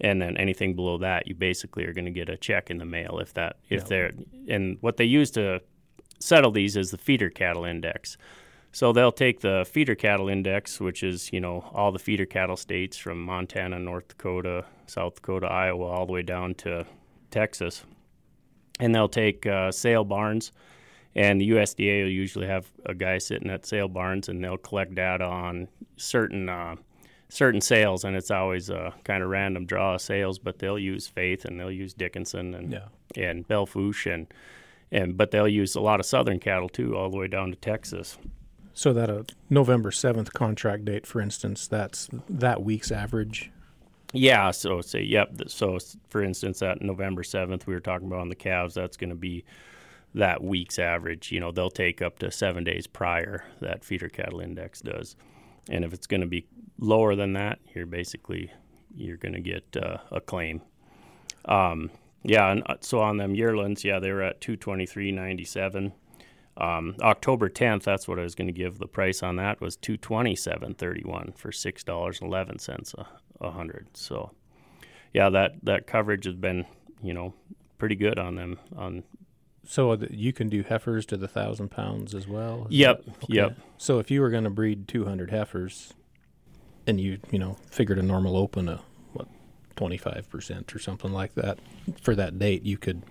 And 0.02 0.22
then 0.22 0.38
anything 0.38 0.78
below 0.78 0.98
that, 1.00 1.28
you 1.28 1.36
basically 1.36 1.84
are 1.84 1.92
going 1.92 2.06
to 2.06 2.12
get 2.12 2.30
a 2.30 2.38
check 2.38 2.72
in 2.72 2.78
the 2.78 2.86
mail 2.86 3.20
if 3.20 3.34
that 3.34 3.58
if 3.70 3.82
yeah. 3.82 3.88
they're 3.88 4.12
and 4.48 4.78
what 4.80 4.96
they 4.96 5.04
use 5.04 5.32
to 5.32 5.62
settle 6.20 6.52
these 6.52 6.78
as 6.78 6.92
the 6.92 6.98
feeder 6.98 7.30
cattle 7.30 7.66
index. 7.66 8.18
So 8.72 8.94
they'll 8.94 9.12
take 9.12 9.40
the 9.40 9.66
feeder 9.70 9.96
cattle 9.96 10.30
index, 10.30 10.80
which 10.80 11.02
is 11.02 11.34
you 11.34 11.40
know 11.40 11.70
all 11.74 11.92
the 11.92 12.00
feeder 12.00 12.26
cattle 12.26 12.58
states 12.58 12.98
from 12.98 13.22
Montana, 13.22 13.80
North 13.80 14.10
Dakota, 14.10 14.66
South 14.86 15.16
Dakota, 15.16 15.48
Iowa, 15.48 15.86
all 15.86 16.06
the 16.06 16.14
way 16.14 16.22
down 16.22 16.54
to 16.56 16.86
Texas, 17.32 17.84
and 18.80 18.94
they'll 18.94 19.10
take 19.10 19.46
uh, 19.48 19.72
sale 19.72 20.04
barns, 20.04 20.52
and 21.16 21.42
the 21.42 21.50
USDA 21.50 22.04
will 22.04 22.12
usually 22.12 22.48
have 22.48 22.68
a 22.86 22.94
guy 22.94 23.18
sitting 23.18 23.50
at 23.50 23.66
sale 23.66 23.88
barns, 23.88 24.30
and 24.30 24.44
they'll 24.44 24.58
collect 24.58 24.94
data 24.94 25.26
on 25.26 25.68
certain 25.98 26.48
uh, 26.48 26.76
certain 27.30 27.62
sales, 27.62 28.04
and 28.04 28.16
it's 28.16 28.32
always 28.32 28.70
a 28.70 28.94
kind 29.04 29.24
of 29.24 29.30
random 29.30 29.66
draw 29.66 29.96
of 29.96 30.02
sales, 30.02 30.38
but 30.38 30.60
they'll 30.60 30.80
use 30.80 31.08
Faith 31.08 31.46
and 31.46 31.60
they'll 31.60 31.72
use 31.72 31.94
Dickinson 31.94 32.54
and 32.54 32.72
yeah. 32.72 32.88
and 33.16 33.48
Belle 33.48 33.66
Fourche 33.66 34.08
and 34.08 34.28
and 34.92 35.18
but 35.18 35.32
they'll 35.32 35.48
use 35.48 35.76
a 35.76 35.82
lot 35.82 36.00
of 36.00 36.06
southern 36.06 36.40
cattle 36.40 36.70
too, 36.70 36.96
all 36.96 37.10
the 37.10 37.18
way 37.18 37.28
down 37.28 37.52
to 37.52 37.56
Texas. 37.56 38.18
So 38.74 38.94
that 38.94 39.10
a 39.10 39.26
November 39.50 39.92
seventh 39.92 40.34
contract 40.34 40.86
date, 40.86 41.06
for 41.06 41.20
instance, 41.20 41.68
that's 41.68 42.10
that 42.30 42.64
week's 42.64 42.92
average. 42.92 43.52
Yeah, 44.14 44.52
so 44.52 44.82
say 44.82 45.02
yep. 45.02 45.34
So 45.48 45.78
for 46.10 46.24
instance, 46.24 46.60
that 46.60 46.82
November 46.82 47.24
seventh 47.24 47.68
we 47.68 47.74
were 47.74 47.80
talking 47.80 48.08
about 48.08 48.22
on 48.22 48.30
the 48.30 48.36
calves, 48.36 48.74
that's 48.74 48.98
going 48.98 49.12
to 49.12 49.16
be 49.16 49.44
that 50.16 50.44
week's 50.44 50.80
average. 50.80 51.32
You 51.32 51.40
know, 51.40 51.52
they'll 51.52 51.70
take 51.70 52.02
up 52.02 52.20
to 52.20 52.32
seven 52.32 52.64
days 52.64 52.88
prior 52.88 53.44
that 53.62 53.84
feeder 53.84 54.10
cattle 54.10 54.40
index 54.40 54.82
does, 54.82 55.16
and 55.70 55.84
if 55.86 55.94
it's 55.94 56.08
going 56.08 56.22
to 56.22 56.28
be 56.28 56.48
lower 56.80 57.16
than 57.16 57.34
that, 57.34 57.60
you're 57.76 57.86
basically 57.86 58.52
you're 58.96 59.18
going 59.18 59.36
to 59.36 59.42
get 59.42 59.66
uh, 59.78 59.98
a 60.12 60.22
claim. 60.22 60.62
Um, 61.46 61.92
yeah, 62.24 62.52
and 62.52 62.64
uh, 62.66 62.76
so 62.82 63.00
on 63.00 63.18
them 63.18 63.36
yearlings, 63.36 63.84
yeah, 63.84 64.00
they 64.00 64.12
were 64.12 64.24
at 64.24 64.42
two 64.42 64.56
twenty 64.56 64.86
three 64.86 65.12
ninety 65.12 65.46
seven. 65.46 65.94
Um, 66.58 66.96
October 67.00 67.50
10th, 67.50 67.84
that's 67.84 68.06
what 68.06 68.20
I 68.20 68.24
was 68.24 68.36
going 68.36 68.48
to 68.48 68.54
give. 68.54 68.80
The 68.80 68.88
price 68.88 69.24
on 69.24 69.38
that 69.38 69.62
was 69.62 69.78
227.31 69.78 71.38
for 71.38 71.54
six 71.54 71.86
dollars 71.86 72.20
and 72.20 72.30
eleven 72.30 72.60
cents 72.60 72.94
a, 72.98 73.08
a 73.40 73.52
hundred. 73.52 73.88
So, 73.94 74.32
yeah, 75.14 75.30
that 75.30 75.54
that 75.64 75.88
coverage 75.88 76.26
has 76.26 76.36
been, 76.36 76.66
you 77.02 77.14
know, 77.14 77.34
pretty 77.78 77.96
good 77.96 78.20
on 78.20 78.36
them. 78.36 78.60
On 78.76 79.04
so 79.66 79.94
you 80.10 80.34
can 80.34 80.50
do 80.50 80.64
heifers 80.64 81.06
to 81.08 81.18
the 81.18 81.28
thousand 81.28 81.70
pounds 81.70 82.14
as 82.14 82.28
well. 82.28 82.68
Yep. 82.70 83.04
Okay. 83.08 83.26
Yep. 83.30 83.58
So 83.78 84.00
if 84.00 84.12
you 84.12 84.20
were 84.22 84.30
going 84.30 84.44
to 84.44 84.50
breed 84.50 84.88
200 84.88 85.32
heifers, 85.32 85.94
and 86.86 87.00
you 87.00 87.20
you 87.32 87.40
know 87.40 87.56
figured 87.70 88.00
a 88.00 88.04
normal 88.04 88.36
open 88.36 88.68
a 88.68 88.76
what 88.76 88.89
25 89.80 90.30
percent 90.30 90.76
or 90.76 90.80
something 90.80 91.14
like 91.14 91.36
that. 91.36 91.58
For 92.02 92.14
that 92.14 92.38
date, 92.38 92.64
you 92.64 92.78
could 92.78 93.04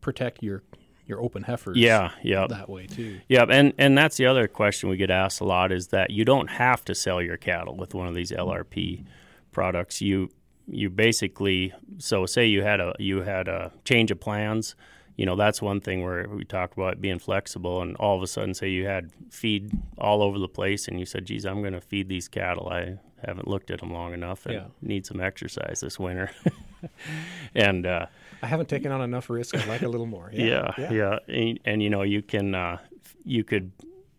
protect 0.00 0.42
your 0.42 0.64
your 1.06 1.20
open 1.20 1.42
heifers 1.42 1.76
yeah 1.76 2.10
yeah. 2.22 2.46
that 2.48 2.68
way 2.68 2.86
too. 2.88 3.20
Yeah 3.28 3.44
and 3.48 3.72
and 3.78 3.96
that's 3.96 4.16
the 4.16 4.26
other 4.26 4.48
question 4.48 4.88
we 4.88 4.96
get 4.96 5.12
asked 5.12 5.40
a 5.40 5.44
lot 5.44 5.70
is 5.70 5.88
that 5.88 6.10
you 6.10 6.24
don't 6.24 6.48
have 6.50 6.84
to 6.86 6.94
sell 6.94 7.22
your 7.22 7.36
cattle 7.36 7.76
with 7.76 7.94
one 7.94 8.08
of 8.08 8.14
these 8.14 8.32
lrp 8.32 9.04
products. 9.52 10.00
You 10.00 10.28
you 10.66 10.90
basically 10.90 11.72
so 11.98 12.26
say 12.26 12.46
you 12.46 12.62
had 12.62 12.80
a 12.80 12.94
you 12.98 13.22
had 13.22 13.46
a 13.46 13.70
change 13.84 14.10
of 14.10 14.18
plans 14.18 14.74
you 15.14 15.24
know 15.24 15.36
that's 15.36 15.62
one 15.62 15.80
thing 15.80 16.02
where 16.02 16.26
we 16.28 16.42
talk 16.44 16.72
about 16.72 17.00
being 17.00 17.20
flexible 17.20 17.80
and 17.80 17.94
all 17.96 18.16
of 18.16 18.22
a 18.22 18.26
sudden 18.26 18.54
say 18.54 18.68
you 18.70 18.86
had 18.86 19.12
feed 19.30 19.70
all 19.98 20.22
over 20.22 20.38
the 20.38 20.48
place 20.48 20.88
and 20.88 20.98
you 20.98 21.06
said 21.06 21.26
geez 21.26 21.44
i'm 21.44 21.60
going 21.60 21.74
to 21.74 21.80
feed 21.82 22.08
these 22.08 22.28
cattle. 22.28 22.68
I 22.70 22.98
haven't 23.26 23.48
looked 23.48 23.70
at 23.70 23.80
them 23.80 23.92
long 23.92 24.12
enough 24.14 24.46
and 24.46 24.54
yeah. 24.54 24.64
need 24.82 25.06
some 25.06 25.20
exercise 25.20 25.80
this 25.80 25.98
winter 25.98 26.30
and 27.54 27.86
uh, 27.86 28.06
I 28.44 28.46
haven't 28.46 28.68
taken 28.68 28.92
on 28.92 29.00
enough 29.00 29.30
risk. 29.30 29.56
I'd 29.56 29.66
like 29.66 29.82
a 29.82 29.88
little 29.88 30.06
more. 30.06 30.30
Yeah, 30.32 30.72
yeah, 30.76 30.92
yeah. 30.92 30.92
yeah. 30.92 31.34
And, 31.34 31.60
and, 31.64 31.82
you 31.82 31.90
know, 31.90 32.02
you 32.02 32.20
can, 32.20 32.54
uh, 32.54 32.78
you 33.24 33.42
could, 33.42 33.72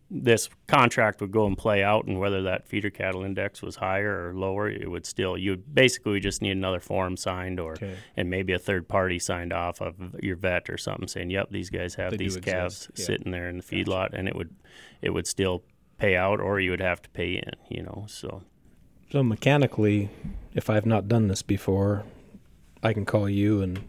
this 0.09 0.49
contract 0.67 1.21
would 1.21 1.31
go 1.31 1.45
and 1.45 1.55
play 1.57 1.83
out, 1.83 2.05
and 2.05 2.19
whether 2.19 2.43
that 2.43 2.67
feeder 2.67 2.89
cattle 2.89 3.23
index 3.23 3.61
was 3.61 3.75
higher 3.75 4.29
or 4.29 4.33
lower, 4.33 4.69
it 4.69 4.89
would 4.89 5.05
still. 5.05 5.37
You 5.37 5.57
basically 5.57 6.19
just 6.19 6.41
need 6.41 6.51
another 6.51 6.79
form 6.79 7.17
signed, 7.17 7.59
or 7.59 7.73
okay. 7.73 7.95
and 8.15 8.29
maybe 8.29 8.53
a 8.53 8.59
third 8.59 8.87
party 8.87 9.17
signed 9.17 9.51
off 9.51 9.81
of 9.81 9.95
your 10.21 10.35
vet 10.35 10.69
or 10.69 10.77
something 10.77 11.07
saying, 11.07 11.31
"Yep, 11.31 11.49
these 11.49 11.71
guys 11.71 11.95
have 11.95 12.11
they 12.11 12.17
these 12.17 12.37
calves 12.37 12.87
yeah. 12.95 13.05
sitting 13.05 13.31
there 13.31 13.49
in 13.49 13.57
the 13.57 13.63
feedlot," 13.63 13.87
gotcha. 13.87 14.17
and 14.17 14.27
it 14.27 14.35
would, 14.35 14.55
it 15.01 15.09
would 15.09 15.25
still 15.25 15.63
pay 15.97 16.15
out, 16.15 16.39
or 16.39 16.59
you 16.59 16.69
would 16.69 16.81
have 16.81 17.01
to 17.01 17.09
pay 17.09 17.33
in. 17.33 17.51
You 17.69 17.83
know, 17.83 18.05
so. 18.07 18.43
So 19.15 19.23
mechanically, 19.23 20.09
if 20.53 20.69
I've 20.69 20.85
not 20.85 21.07
done 21.07 21.29
this 21.29 21.41
before, 21.41 22.03
I 22.83 22.91
can 22.91 23.05
call 23.05 23.29
you 23.29 23.61
and 23.61 23.79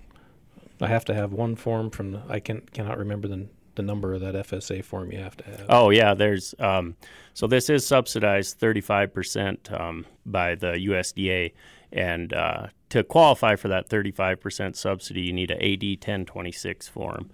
I 0.80 0.86
have 0.86 1.04
to 1.06 1.14
have 1.14 1.32
one 1.32 1.56
form 1.56 1.90
from 1.90 2.12
the. 2.12 2.22
I 2.28 2.38
can 2.38 2.60
cannot 2.72 2.96
remember 2.96 3.26
the 3.26 3.48
the 3.74 3.82
number 3.82 4.14
of 4.14 4.20
that 4.20 4.36
FSA 4.36 4.84
form 4.84 5.10
you 5.10 5.18
have 5.18 5.36
to 5.38 5.44
have. 5.46 5.66
Oh 5.68 5.90
yeah, 5.90 6.14
there's 6.14 6.54
um, 6.60 6.94
so 7.34 7.48
this 7.48 7.68
is 7.68 7.84
subsidized 7.84 8.60
35 8.60 9.12
percent 9.12 9.72
um, 9.72 10.06
by 10.24 10.54
the 10.54 10.74
USDA, 10.74 11.54
and 11.90 12.32
uh, 12.32 12.68
to 12.90 13.02
qualify 13.02 13.56
for 13.56 13.66
that 13.66 13.88
35 13.88 14.38
percent 14.38 14.76
subsidy, 14.76 15.22
you 15.22 15.32
need 15.32 15.50
an 15.50 15.60
AD 15.60 15.82
1026 15.82 16.86
form 16.86 17.30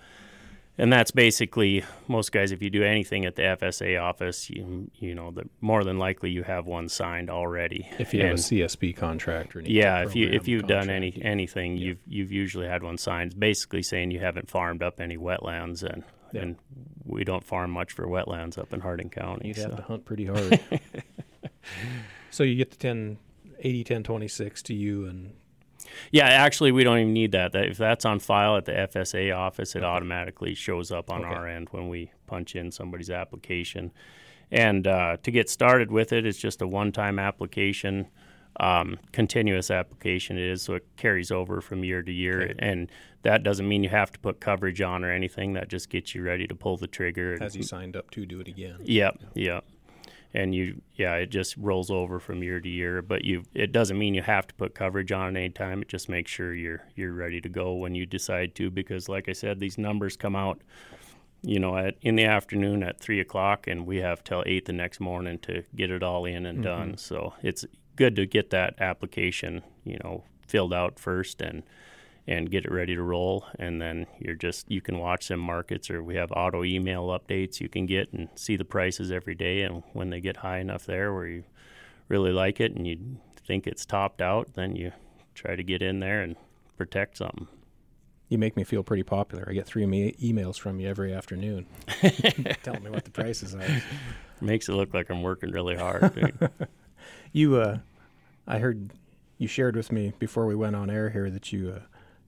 and 0.79 0.93
that's 0.93 1.11
basically 1.11 1.85
most 2.09 2.33
guys. 2.33 2.51
If 2.51 2.63
you 2.63 2.71
do 2.71 2.83
anything 2.83 3.25
at 3.25 3.37
the 3.37 3.43
FSA 3.43 4.01
office, 4.03 4.49
you 4.49 4.91
you 4.95 5.15
know 5.15 5.31
the 5.31 5.49
more 5.61 5.85
than 5.85 5.99
likely 5.99 6.31
you 6.31 6.43
have 6.45 6.67
one 6.67 6.89
signed 6.89 7.29
already. 7.29 7.89
If 7.99 8.15
you 8.15 8.21
and, 8.21 8.31
have 8.31 8.39
a 8.39 8.43
CSP 8.43 8.97
contract 8.97 9.55
or 9.55 9.61
anything. 9.61 9.77
yeah, 9.77 10.03
if 10.03 10.17
you 10.17 10.29
if 10.29 10.49
you've 10.49 10.67
done 10.67 10.89
any 10.89 11.21
anything, 11.23 11.77
yeah. 11.77 11.89
you've 11.89 11.99
you've 12.07 12.33
usually 12.33 12.67
had 12.67 12.83
one 12.83 12.97
signed. 12.97 13.39
Basically 13.39 13.83
saying 13.83 14.11
you 14.11 14.21
haven't 14.21 14.49
farmed 14.49 14.83
up 14.83 15.01
any 15.01 15.19
wetlands 15.19 15.83
and 15.83 16.05
yeah. 16.33 16.43
and 16.43 16.57
we 17.05 17.25
don't 17.25 17.45
farm 17.45 17.71
much 17.71 17.93
for 17.93 18.07
wetlands 18.07 18.59
up 18.59 18.73
in 18.73 18.81
Harding 18.81 19.11
County. 19.11 19.49
You'd 19.49 19.57
so. 19.57 19.63
have 19.63 19.77
to 19.77 19.83
hunt 19.83 20.05
pretty 20.05 20.25
hard. 20.27 20.61
so 22.31 22.45
you 22.45 22.55
get 22.55 22.71
the 22.71 22.77
10, 22.77 23.19
80, 23.59 23.85
10, 23.85 24.03
26 24.05 24.63
to 24.63 24.75
you 24.75 25.07
and 25.07 25.35
yeah, 26.11 26.27
actually, 26.27 26.73
we 26.73 26.85
don't 26.85 26.99
even 26.99 27.13
need 27.13 27.33
that. 27.33 27.55
If 27.55 27.79
that's 27.79 28.05
on 28.05 28.19
file 28.19 28.57
at 28.57 28.65
the 28.65 28.73
FSA 28.73 29.37
office, 29.37 29.75
it 29.75 29.85
automatically 29.85 30.55
shows 30.55 30.91
up 30.91 31.11
on 31.11 31.25
okay. 31.25 31.35
our 31.35 31.47
end 31.47 31.69
when 31.71 31.89
we 31.89 32.13
punch 32.27 32.55
in 32.57 32.71
somebody's 32.71 33.11
application. 33.11 33.93
And 34.51 34.87
uh, 34.87 35.17
to 35.23 35.31
get 35.31 35.49
started 35.49 35.91
with 35.91 36.13
it, 36.13 36.27
it's 36.27 36.39
just 36.39 36.61
a 36.61 36.67
one-time 36.67 37.19
application, 37.19 38.09
um, 38.61 38.99
continuous 39.13 39.71
application. 39.71 40.37
It 40.37 40.45
is 40.45 40.63
so 40.63 40.75
it 40.75 40.87
carries 40.97 41.31
over 41.31 41.61
from 41.61 41.85
year 41.85 42.03
to 42.03 42.13
year, 42.13 42.43
okay. 42.43 42.55
and 42.59 42.91
that 43.23 43.43
doesn't 43.43 43.67
mean 43.67 43.83
you 43.83 43.89
have 43.89 44.11
to 44.13 44.19
put 44.19 44.41
coverage 44.41 44.83
on 44.83 45.05
or 45.05 45.11
anything. 45.11 45.55
That 45.55 45.69
just 45.69 45.89
gets 45.89 46.15
you 46.15 46.23
ready 46.23 46.47
to 46.47 46.55
pull 46.55 46.77
the 46.77 46.87
trigger. 46.87 47.39
Has 47.41 47.57
you 47.57 47.63
signed 47.63 47.97
up 47.97 48.11
to 48.11 48.27
do 48.27 48.41
it 48.41 48.49
again? 48.49 48.77
Yep, 48.85 49.19
yeah. 49.35 49.55
yep 49.55 49.65
and 50.35 50.55
you 50.55 50.81
yeah 50.95 51.15
it 51.15 51.31
just 51.31 51.57
rolls 51.57 51.91
over 51.91 52.19
from 52.19 52.43
year 52.43 52.61
to 52.61 52.69
year. 52.69 53.03
But 53.03 53.25
you 53.25 53.45
it 53.55 53.73
doesn't 53.73 53.99
mean 53.99 54.15
you 54.15 54.23
have 54.23 54.47
to 54.47 54.55
put 54.55 54.75
coverage 54.75 55.13
on 55.13 55.37
anytime. 55.37 55.83
It 55.83 55.89
just 55.89 56.09
makes 56.09 56.31
sure 56.31 56.55
you're 56.55 56.85
you're 56.95 57.13
ready 57.13 57.41
to 57.41 57.49
go 57.49 57.75
when 57.75 57.95
you 57.95 58.07
decide 58.07 58.55
to 58.55 58.71
because 58.71 59.09
like 59.09 59.29
i 59.29 59.33
said 59.33 59.61
these 59.61 59.79
numbers 59.79 60.17
come 60.17 60.37
out 60.37 60.61
you 61.43 61.59
know 61.59 61.77
at 61.77 61.97
in 62.03 62.17
the 62.17 62.25
afternoon 62.25 62.83
at 62.83 63.01
three 63.01 63.21
o'clock 63.21 63.67
and 63.67 63.87
we 63.87 63.99
have 63.99 64.23
till 64.25 64.43
eight 64.47 64.65
the 64.65 64.73
next 64.73 65.01
morning 65.01 65.39
to 65.39 65.63
get 65.75 65.91
it 65.91 66.03
all 66.03 66.25
in 66.25 66.47
and 66.47 66.59
mm-hmm. 66.59 66.65
done 66.65 66.97
so 66.97 67.35
it's 67.43 67.65
good 67.97 68.17
to 68.17 68.27
get 68.27 68.51
that 68.51 68.75
application 68.81 69.63
you 69.85 69.99
know 70.03 70.25
filled 70.47 70.73
out 70.73 70.99
first 70.99 71.41
and 71.43 71.63
and 72.27 72.51
get 72.51 72.65
it 72.65 72.73
ready 72.73 72.95
to 72.95 73.03
roll. 73.03 73.47
And 73.59 73.81
then 73.81 74.07
you're 74.19 74.35
just 74.35 74.71
you 74.71 74.81
can 74.81 74.99
watch 74.99 75.27
some 75.27 75.41
markets, 75.41 75.91
or 75.91 76.03
we 76.03 76.17
have 76.17 76.33
auto 76.33 76.65
email 76.65 77.07
updates 77.09 77.61
you 77.61 77.69
can 77.69 77.87
get 77.87 78.13
and 78.13 78.29
see 78.35 78.57
the 78.57 78.65
prices 78.65 79.11
every 79.11 79.35
day. 79.35 79.63
And 79.63 79.83
when 79.93 80.11
they 80.11 80.21
get 80.21 80.39
high 80.39 80.59
enough 80.59 80.87
there 80.87 81.13
where 81.13 81.27
you 81.27 81.45
really 82.09 82.33
like 82.33 82.61
it 82.61 82.75
and 82.75 82.87
you 82.87 83.19
think 83.47 83.67
it's 83.67 83.85
topped 83.85 84.23
out, 84.23 84.55
then 84.55 84.77
you 84.77 84.93
try 85.35 85.57
to 85.57 85.63
get 85.63 85.83
in 85.83 86.01
there 86.01 86.23
and 86.23 86.37
protect 86.77 87.17
something. 87.17 87.49
You 88.29 88.39
make 88.39 88.57
me 88.57 88.65
feel 88.65 88.83
pretty 88.83 89.03
popular. 89.03 89.47
I 89.49 89.53
get 89.53 89.67
three 89.67 89.85
me- 89.85 90.15
emails 90.23 90.59
from 90.59 90.81
you 90.81 90.89
every 90.89 91.13
afternoon 91.13 91.67
telling 92.63 92.83
me 92.83 92.91
what 92.91 93.05
the 93.05 93.11
prices 93.11 93.55
are. 93.55 93.83
Makes 94.41 94.69
it 94.69 94.73
look 94.73 94.95
like 94.95 95.11
I'm 95.11 95.23
working 95.23 95.51
really 95.51 95.77
hard. 95.77 96.51
you, 97.33 97.57
uh, 97.57 97.79
I 98.47 98.59
heard 98.59 98.91
you 99.37 99.49
shared 99.49 99.77
with 99.77 99.93
me 99.93 100.15
before 100.19 100.47
we 100.47 100.55
went 100.55 100.77
on 100.77 100.89
air 100.89 101.11
here 101.11 101.29
that 101.29 101.53
you 101.53 101.75
uh, 101.77 101.81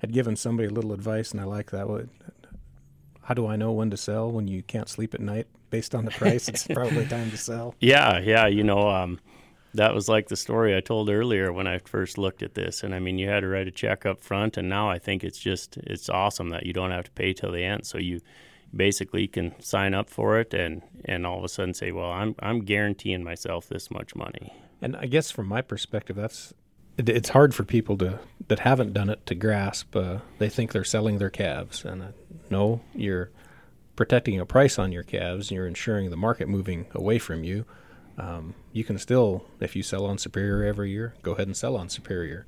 had 0.04 0.12
given 0.12 0.36
somebody 0.36 0.68
a 0.68 0.72
little 0.72 0.92
advice, 0.92 1.32
and 1.32 1.40
I 1.40 1.44
like 1.44 1.70
that. 1.70 1.88
What, 1.88 2.06
how 3.22 3.32
do 3.32 3.46
I 3.46 3.56
know 3.56 3.72
when 3.72 3.90
to 3.90 3.96
sell 3.96 4.30
when 4.30 4.46
you 4.46 4.62
can't 4.62 4.88
sleep 4.88 5.14
at 5.14 5.20
night 5.20 5.46
based 5.70 5.94
on 5.94 6.04
the 6.04 6.10
price? 6.10 6.46
it's 6.46 6.66
probably 6.74 7.06
time 7.06 7.30
to 7.30 7.38
sell. 7.38 7.74
Yeah, 7.80 8.18
yeah. 8.18 8.46
You 8.46 8.64
know, 8.64 8.90
um, 8.90 9.18
that 9.72 9.94
was 9.94 10.06
like 10.06 10.28
the 10.28 10.36
story 10.36 10.76
I 10.76 10.80
told 10.80 11.08
earlier 11.08 11.52
when 11.54 11.66
I 11.66 11.78
first 11.78 12.18
looked 12.18 12.42
at 12.42 12.54
this. 12.54 12.82
And 12.82 12.94
I 12.94 12.98
mean, 12.98 13.18
you 13.18 13.28
had 13.28 13.40
to 13.40 13.48
write 13.48 13.66
a 13.66 13.70
check 13.70 14.04
up 14.04 14.22
front, 14.22 14.58
and 14.58 14.68
now 14.68 14.90
I 14.90 14.98
think 14.98 15.24
it's 15.24 15.38
just 15.38 15.78
it's 15.78 16.10
awesome 16.10 16.50
that 16.50 16.66
you 16.66 16.74
don't 16.74 16.90
have 16.90 17.04
to 17.04 17.10
pay 17.12 17.32
till 17.32 17.52
the 17.52 17.64
end. 17.64 17.86
So 17.86 17.96
you 17.96 18.20
basically 18.76 19.26
can 19.26 19.58
sign 19.60 19.94
up 19.94 20.10
for 20.10 20.38
it 20.38 20.52
and 20.52 20.82
and 21.06 21.24
all 21.24 21.38
of 21.38 21.44
a 21.44 21.48
sudden 21.48 21.72
say, 21.72 21.92
well, 21.92 22.10
I'm 22.10 22.34
I'm 22.40 22.60
guaranteeing 22.60 23.24
myself 23.24 23.68
this 23.68 23.90
much 23.90 24.14
money. 24.14 24.52
And 24.82 24.96
I 24.96 25.06
guess 25.06 25.30
from 25.30 25.48
my 25.48 25.62
perspective, 25.62 26.16
that's 26.16 26.52
it, 26.96 27.08
it's 27.08 27.28
hard 27.30 27.54
for 27.54 27.64
people 27.64 27.96
to 27.98 28.18
that 28.48 28.60
haven't 28.60 28.92
done 28.92 29.10
it 29.10 29.24
to 29.26 29.34
grasp. 29.34 29.94
Uh, 29.96 30.18
they 30.38 30.48
think 30.48 30.72
they're 30.72 30.84
selling 30.84 31.18
their 31.18 31.30
calves, 31.30 31.84
and 31.84 32.02
uh, 32.02 32.06
no, 32.50 32.80
you're 32.94 33.30
protecting 33.96 34.40
a 34.40 34.46
price 34.46 34.78
on 34.78 34.92
your 34.92 35.02
calves. 35.02 35.50
And 35.50 35.56
you're 35.56 35.66
ensuring 35.66 36.10
the 36.10 36.16
market 36.16 36.48
moving 36.48 36.86
away 36.94 37.18
from 37.18 37.44
you. 37.44 37.64
Um, 38.18 38.54
you 38.72 38.84
can 38.84 38.98
still, 38.98 39.44
if 39.60 39.74
you 39.74 39.82
sell 39.82 40.06
on 40.06 40.18
Superior 40.18 40.64
every 40.64 40.90
year, 40.90 41.14
go 41.22 41.32
ahead 41.32 41.46
and 41.46 41.56
sell 41.56 41.76
on 41.76 41.88
Superior. 41.88 42.46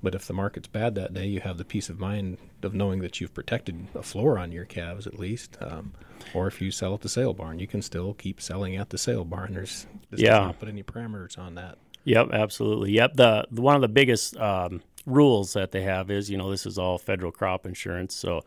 But 0.00 0.14
if 0.14 0.26
the 0.26 0.32
market's 0.32 0.68
bad 0.68 0.94
that 0.94 1.12
day, 1.12 1.26
you 1.26 1.40
have 1.40 1.58
the 1.58 1.64
peace 1.64 1.88
of 1.88 1.98
mind 1.98 2.38
of 2.62 2.72
knowing 2.72 3.00
that 3.00 3.20
you've 3.20 3.34
protected 3.34 3.88
a 3.96 4.02
floor 4.02 4.38
on 4.38 4.52
your 4.52 4.64
calves 4.64 5.08
at 5.08 5.18
least. 5.18 5.58
Um, 5.60 5.92
or 6.34 6.46
if 6.46 6.60
you 6.60 6.70
sell 6.70 6.94
at 6.94 7.00
the 7.00 7.08
sale 7.08 7.34
barn, 7.34 7.58
you 7.58 7.66
can 7.66 7.82
still 7.82 8.14
keep 8.14 8.40
selling 8.40 8.76
at 8.76 8.90
the 8.90 8.98
sale 8.98 9.24
barn. 9.24 9.54
There's 9.54 9.86
yeah. 10.12 10.38
not 10.38 10.60
put 10.60 10.68
any 10.68 10.84
parameters 10.84 11.36
on 11.36 11.56
that. 11.56 11.78
Yep, 12.04 12.30
absolutely. 12.32 12.92
Yep. 12.92 13.14
The, 13.14 13.46
the 13.50 13.62
one 13.62 13.74
of 13.74 13.82
the 13.82 13.88
biggest 13.88 14.36
um, 14.38 14.82
rules 15.06 15.52
that 15.54 15.72
they 15.72 15.82
have 15.82 16.10
is, 16.10 16.30
you 16.30 16.38
know, 16.38 16.50
this 16.50 16.66
is 16.66 16.78
all 16.78 16.98
federal 16.98 17.32
crop 17.32 17.66
insurance, 17.66 18.14
so 18.14 18.42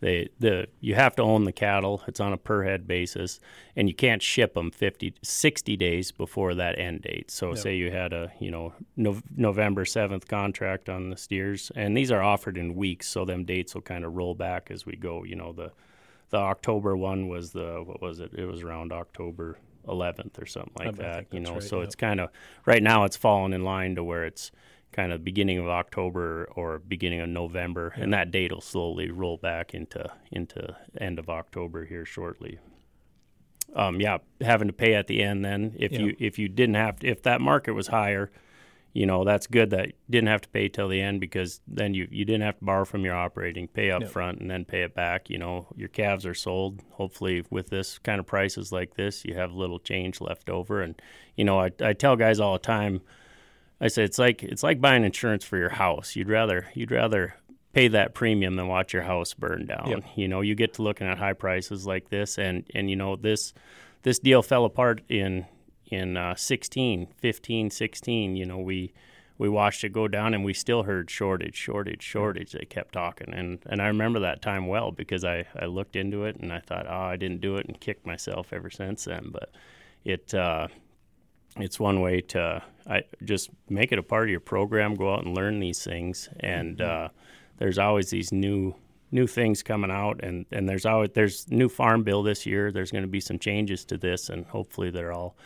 They 0.00 0.28
the 0.38 0.66
you 0.80 0.94
have 0.96 1.16
to 1.16 1.22
own 1.22 1.44
the 1.44 1.52
cattle. 1.52 2.02
It's 2.06 2.20
on 2.20 2.32
a 2.32 2.36
per 2.36 2.64
head 2.64 2.86
basis, 2.86 3.40
and 3.76 3.88
you 3.88 3.94
can't 3.94 4.22
ship 4.22 4.54
them 4.54 4.70
50, 4.70 5.14
60 5.22 5.76
days 5.76 6.12
before 6.12 6.54
that 6.54 6.78
end 6.78 7.02
date. 7.02 7.30
So 7.30 7.50
yep. 7.50 7.58
say 7.58 7.76
you 7.76 7.90
had 7.90 8.12
a 8.12 8.30
you 8.38 8.50
know 8.50 8.74
no, 8.96 9.20
November 9.36 9.84
seventh 9.86 10.28
contract 10.28 10.88
on 10.88 11.10
the 11.10 11.16
steers, 11.16 11.72
and 11.74 11.96
these 11.96 12.10
are 12.12 12.22
offered 12.22 12.58
in 12.58 12.74
weeks, 12.74 13.08
so 13.08 13.24
them 13.24 13.44
dates 13.44 13.74
will 13.74 13.82
kind 13.82 14.04
of 14.04 14.14
roll 14.14 14.34
back 14.34 14.70
as 14.70 14.84
we 14.84 14.96
go. 14.96 15.24
You 15.24 15.36
know 15.36 15.52
the 15.52 15.72
the 16.30 16.38
October 16.38 16.96
one 16.96 17.28
was 17.28 17.52
the 17.52 17.82
what 17.84 18.02
was 18.02 18.20
it? 18.20 18.32
It 18.34 18.46
was 18.46 18.62
around 18.62 18.92
October 18.92 19.58
11th 19.86 20.40
or 20.40 20.46
something 20.46 20.72
like 20.78 20.96
that. 20.96 21.26
You 21.32 21.40
know, 21.40 21.54
right, 21.54 21.62
so 21.62 21.78
yep. 21.78 21.86
it's 21.86 21.94
kind 21.94 22.20
of 22.20 22.30
right 22.66 22.82
now 22.82 23.04
it's 23.04 23.16
fallen 23.16 23.52
in 23.52 23.64
line 23.64 23.94
to 23.96 24.04
where 24.04 24.24
it's 24.24 24.50
kind 24.92 25.12
of 25.12 25.24
beginning 25.24 25.58
of 25.58 25.68
October 25.68 26.48
or 26.54 26.78
beginning 26.78 27.20
of 27.20 27.28
November, 27.28 27.92
yeah. 27.96 28.04
and 28.04 28.12
that 28.12 28.30
date 28.30 28.52
will 28.52 28.60
slowly 28.60 29.10
roll 29.10 29.36
back 29.36 29.74
into 29.74 30.10
into 30.30 30.76
end 30.98 31.18
of 31.18 31.28
October 31.28 31.84
here 31.84 32.04
shortly. 32.04 32.58
Um, 33.74 34.00
yeah, 34.00 34.18
having 34.40 34.68
to 34.68 34.72
pay 34.72 34.94
at 34.94 35.08
the 35.08 35.22
end 35.22 35.44
then 35.44 35.74
if 35.78 35.92
yeah. 35.92 36.00
you 36.00 36.16
if 36.18 36.38
you 36.38 36.48
didn't 36.48 36.76
have 36.76 37.00
to, 37.00 37.08
if 37.08 37.22
that 37.22 37.40
market 37.40 37.72
was 37.72 37.88
higher, 37.88 38.30
you 38.94 39.04
know 39.04 39.24
that's 39.24 39.46
good 39.46 39.70
that 39.70 39.88
you 39.88 39.92
didn't 40.08 40.28
have 40.28 40.40
to 40.40 40.48
pay 40.48 40.68
till 40.68 40.88
the 40.88 41.02
end 41.02 41.20
because 41.20 41.60
then 41.66 41.92
you 41.92 42.08
you 42.10 42.24
didn't 42.24 42.42
have 42.42 42.58
to 42.58 42.64
borrow 42.64 42.84
from 42.84 43.04
your 43.04 43.14
operating, 43.14 43.68
pay 43.68 43.90
up 43.90 44.08
front 44.08 44.40
and 44.40 44.50
then 44.50 44.64
pay 44.64 44.82
it 44.82 44.94
back. 44.94 45.28
You 45.28 45.36
know 45.38 45.66
your 45.76 45.88
calves 45.88 46.24
are 46.24 46.34
sold. 46.34 46.80
Hopefully 46.92 47.44
with 47.50 47.68
this 47.68 47.98
kind 47.98 48.20
of 48.20 48.26
prices 48.26 48.72
like 48.72 48.94
this, 48.94 49.24
you 49.24 49.34
have 49.34 49.52
little 49.52 49.80
change 49.80 50.20
left 50.20 50.48
over. 50.48 50.80
And 50.80 51.00
you 51.36 51.44
know 51.44 51.60
I 51.60 51.70
I 51.82 51.92
tell 51.92 52.16
guys 52.16 52.40
all 52.40 52.54
the 52.54 52.60
time 52.60 53.02
I 53.80 53.88
say 53.88 54.04
it's 54.04 54.18
like 54.18 54.42
it's 54.42 54.62
like 54.62 54.80
buying 54.80 55.04
insurance 55.04 55.44
for 55.44 55.58
your 55.58 55.70
house. 55.70 56.16
You'd 56.16 56.30
rather 56.30 56.68
you'd 56.74 56.90
rather 56.90 57.34
pay 57.72 57.88
that 57.88 58.14
premium 58.14 58.54
than 58.54 58.68
watch 58.68 58.92
your 58.92 59.02
house 59.02 59.34
burn 59.34 59.66
down. 59.66 59.88
Yep. 59.88 60.04
You 60.14 60.28
know, 60.28 60.40
you 60.40 60.54
get 60.54 60.74
to 60.74 60.82
looking 60.82 61.06
at 61.06 61.18
high 61.18 61.32
prices 61.32 61.86
like 61.86 62.08
this, 62.08 62.38
and 62.38 62.64
and 62.74 62.88
you 62.88 62.96
know 62.96 63.16
this 63.16 63.52
this 64.02 64.18
deal 64.18 64.42
fell 64.42 64.64
apart 64.64 65.02
in 65.08 65.46
in 65.86 66.16
uh, 66.16 66.34
16, 66.34 67.08
15, 67.16 67.70
16. 67.70 68.36
You 68.36 68.46
know, 68.46 68.58
we 68.58 68.92
we 69.36 69.48
watched 69.48 69.82
it 69.82 69.92
go 69.92 70.06
down, 70.06 70.32
and 70.32 70.44
we 70.44 70.54
still 70.54 70.84
heard 70.84 71.10
shortage, 71.10 71.56
shortage, 71.56 72.02
shortage. 72.02 72.52
They 72.52 72.64
kept 72.64 72.94
talking, 72.94 73.34
and 73.34 73.58
and 73.66 73.82
I 73.82 73.86
remember 73.86 74.20
that 74.20 74.42
time 74.42 74.66
well 74.66 74.90
because 74.90 75.24
I 75.24 75.46
I 75.58 75.66
looked 75.66 75.96
into 75.96 76.24
it 76.24 76.36
and 76.36 76.52
I 76.52 76.60
thought, 76.60 76.86
oh, 76.88 77.06
I 77.06 77.16
didn't 77.16 77.40
do 77.40 77.56
it, 77.56 77.66
and 77.66 77.78
kicked 77.80 78.06
myself 78.06 78.52
ever 78.52 78.70
since 78.70 79.04
then. 79.04 79.30
But 79.32 79.50
it. 80.04 80.34
Uh, 80.34 80.68
it's 81.56 81.78
one 81.78 82.00
way 82.00 82.20
to 82.20 82.62
I, 82.86 83.02
just 83.22 83.50
make 83.68 83.92
it 83.92 83.98
a 83.98 84.02
part 84.02 84.24
of 84.24 84.30
your 84.30 84.40
program. 84.40 84.94
Go 84.94 85.12
out 85.12 85.24
and 85.24 85.36
learn 85.36 85.60
these 85.60 85.84
things, 85.84 86.28
and 86.40 86.78
mm-hmm. 86.78 87.06
uh, 87.06 87.08
there's 87.58 87.78
always 87.78 88.10
these 88.10 88.32
new 88.32 88.74
new 89.10 89.26
things 89.26 89.62
coming 89.62 89.90
out, 89.90 90.20
and, 90.24 90.44
and 90.50 90.68
there's 90.68 90.84
always 90.84 91.10
there's 91.14 91.48
new 91.50 91.68
farm 91.68 92.02
bill 92.02 92.22
this 92.22 92.44
year. 92.44 92.72
There's 92.72 92.90
going 92.90 93.04
to 93.04 93.08
be 93.08 93.20
some 93.20 93.38
changes 93.38 93.84
to 93.86 93.96
this, 93.96 94.28
and 94.28 94.44
hopefully 94.46 94.90
they're 94.90 95.12
all 95.12 95.36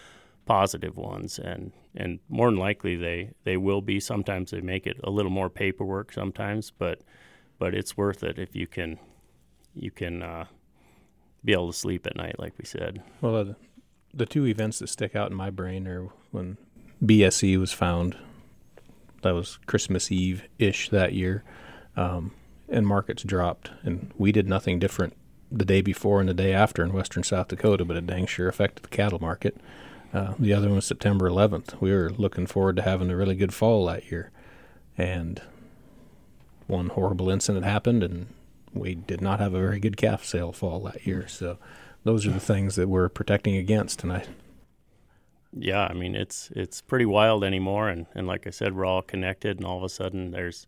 positive 0.48 0.96
ones, 0.96 1.38
and 1.38 1.72
and 1.94 2.18
more 2.28 2.50
than 2.50 2.58
likely 2.58 2.96
they 2.96 3.30
they 3.44 3.56
will 3.56 3.82
be. 3.82 4.00
Sometimes 4.00 4.50
they 4.50 4.61
make 4.61 4.87
it 4.87 4.98
a 5.04 5.11
little 5.11 5.30
more 5.30 5.50
paperwork, 5.50 6.12
sometimes, 6.12 6.72
but 6.72 7.02
but 7.58 7.74
it's 7.74 7.96
worth 7.96 8.24
it 8.24 8.38
if 8.38 8.56
you 8.56 8.66
can 8.66 8.98
you 9.74 9.90
can 9.90 10.22
uh, 10.22 10.46
be 11.44 11.52
able 11.52 11.70
to 11.70 11.78
sleep 11.78 12.06
at 12.06 12.16
night, 12.16 12.37
like 12.38 12.54
we 12.58 12.64
said. 12.64 13.02
Well, 13.20 13.37
uh, 13.37 13.44
the 14.12 14.26
two 14.26 14.46
events 14.46 14.78
that 14.80 14.88
stick 14.88 15.14
out 15.14 15.30
in 15.30 15.37
my 15.37 15.50
brain 15.50 15.87
are 15.87 16.08
when 16.32 16.56
BSE 17.04 17.61
was 17.61 17.72
found. 17.72 18.16
That 19.22 19.34
was 19.34 19.58
Christmas 19.66 20.11
Eve 20.11 20.44
ish 20.58 20.88
that 20.90 21.12
year, 21.12 21.44
um, 21.96 22.32
and 22.68 22.87
markets 22.87 23.22
dropped, 23.22 23.70
and 23.82 24.12
we 24.16 24.32
did 24.32 24.48
nothing 24.48 24.78
different 24.78 25.14
the 25.50 25.64
day 25.64 25.80
before 25.80 26.20
and 26.20 26.28
the 26.28 26.34
day 26.34 26.52
after 26.52 26.84
in 26.84 26.92
western 26.92 27.22
South 27.22 27.48
Dakota, 27.48 27.84
but 27.84 27.96
it 27.96 28.06
dang 28.06 28.26
sure 28.26 28.48
affected 28.48 28.84
the 28.84 28.88
cattle 28.88 29.18
market. 29.18 29.56
Uh, 30.12 30.35
the 30.38 30.55
other 30.55 30.68
one 30.68 30.77
was 30.77 30.87
September 30.87 31.29
11th. 31.29 31.81
We 31.81 31.92
were 31.92 32.11
looking 32.11 32.47
forward 32.47 32.77
to 32.77 32.83
having 32.83 33.11
a 33.11 33.16
really 33.16 33.35
good 33.35 33.53
fall 33.53 33.85
that 33.87 34.11
year, 34.11 34.31
and 34.97 35.42
one 36.66 36.88
horrible 36.88 37.29
incident 37.31 37.64
happened, 37.64 38.03
and 38.03 38.27
we 38.73 38.94
did 38.94 39.21
not 39.21 39.40
have 39.40 39.55
a 39.55 39.61
very 39.61 39.81
good 39.81 39.97
calf 39.97 40.25
sale 40.25 40.53
fall 40.53 40.81
that 40.81 41.07
year. 41.07 41.29
So 41.29 41.59
those 42.05 42.27
are 42.27 42.31
the 42.31 42.40
things 42.40 42.77
that 42.77 42.88
we're 42.88 43.09
protecting 43.09 43.57
against 43.57 43.99
tonight. 43.99 44.29
Yeah, 45.53 45.87
I 45.90 45.94
mean 45.94 46.14
it's 46.14 46.51
it's 46.55 46.81
pretty 46.83 47.07
wild 47.07 47.42
anymore, 47.42 47.88
and, 47.88 48.07
and 48.14 48.27
like 48.27 48.47
I 48.47 48.51
said, 48.51 48.75
we're 48.75 48.85
all 48.85 49.03
connected, 49.03 49.59
and 49.59 49.66
all 49.66 49.79
of 49.79 49.83
a 49.83 49.88
sudden 49.88 50.31
there's 50.31 50.66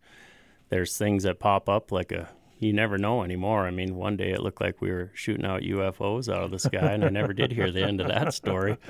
there's 0.70 0.96
things 0.96 1.22
that 1.24 1.38
pop 1.38 1.68
up 1.68 1.92
like 1.92 2.12
a 2.12 2.30
you 2.58 2.72
never 2.72 2.98
know 2.98 3.22
anymore. 3.22 3.66
I 3.66 3.70
mean, 3.70 3.96
one 3.96 4.16
day 4.16 4.30
it 4.32 4.42
looked 4.42 4.60
like 4.60 4.80
we 4.80 4.90
were 4.90 5.10
shooting 5.14 5.46
out 5.46 5.62
UFOs 5.62 6.32
out 6.32 6.44
of 6.44 6.50
the 6.50 6.58
sky, 6.58 6.92
and 6.92 7.04
I 7.04 7.08
never 7.08 7.32
did 7.32 7.52
hear 7.52 7.70
the 7.70 7.82
end 7.82 8.00
of 8.00 8.08
that 8.08 8.34
story. 8.34 8.76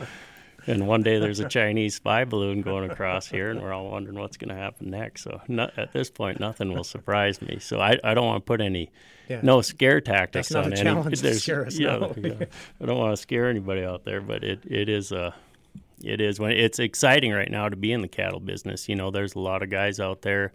And 0.66 0.86
one 0.86 1.02
day 1.02 1.18
there's 1.18 1.40
a 1.40 1.48
Chinese 1.48 1.96
spy 1.96 2.24
balloon 2.24 2.62
going 2.62 2.90
across 2.90 3.26
here, 3.26 3.50
and 3.50 3.60
we're 3.60 3.72
all 3.72 3.90
wondering 3.90 4.18
what's 4.18 4.36
going 4.36 4.54
to 4.54 4.60
happen 4.60 4.90
next. 4.90 5.22
So 5.22 5.40
not, 5.48 5.78
at 5.78 5.92
this 5.92 6.10
point, 6.10 6.40
nothing 6.40 6.72
will 6.72 6.84
surprise 6.84 7.40
me. 7.40 7.58
So 7.60 7.80
I, 7.80 7.98
I 8.04 8.14
don't 8.14 8.26
want 8.26 8.44
to 8.44 8.46
put 8.46 8.60
any 8.60 8.90
yeah. 9.28 9.40
no 9.42 9.62
scare 9.62 10.00
tactics 10.00 10.48
That's 10.48 10.54
not 10.54 10.66
on 10.66 10.72
a 10.72 10.76
challenge 10.76 11.24
any. 11.24 11.34
To 11.34 11.40
scare 11.40 11.66
us, 11.66 11.78
yeah, 11.78 11.96
no. 11.96 12.14
yeah, 12.16 12.44
I 12.80 12.86
don't 12.86 12.98
want 12.98 13.12
to 13.12 13.20
scare 13.20 13.48
anybody 13.48 13.84
out 13.84 14.04
there, 14.04 14.20
but 14.20 14.44
it, 14.44 14.60
it 14.66 14.88
is 14.88 15.12
a 15.12 15.34
it 16.02 16.20
is 16.20 16.40
when 16.40 16.52
it's 16.52 16.78
exciting 16.78 17.32
right 17.32 17.50
now 17.50 17.68
to 17.68 17.76
be 17.76 17.92
in 17.92 18.00
the 18.00 18.08
cattle 18.08 18.40
business. 18.40 18.88
You 18.88 18.96
know, 18.96 19.10
there's 19.10 19.34
a 19.34 19.40
lot 19.40 19.62
of 19.62 19.70
guys 19.70 20.00
out 20.00 20.22
there. 20.22 20.52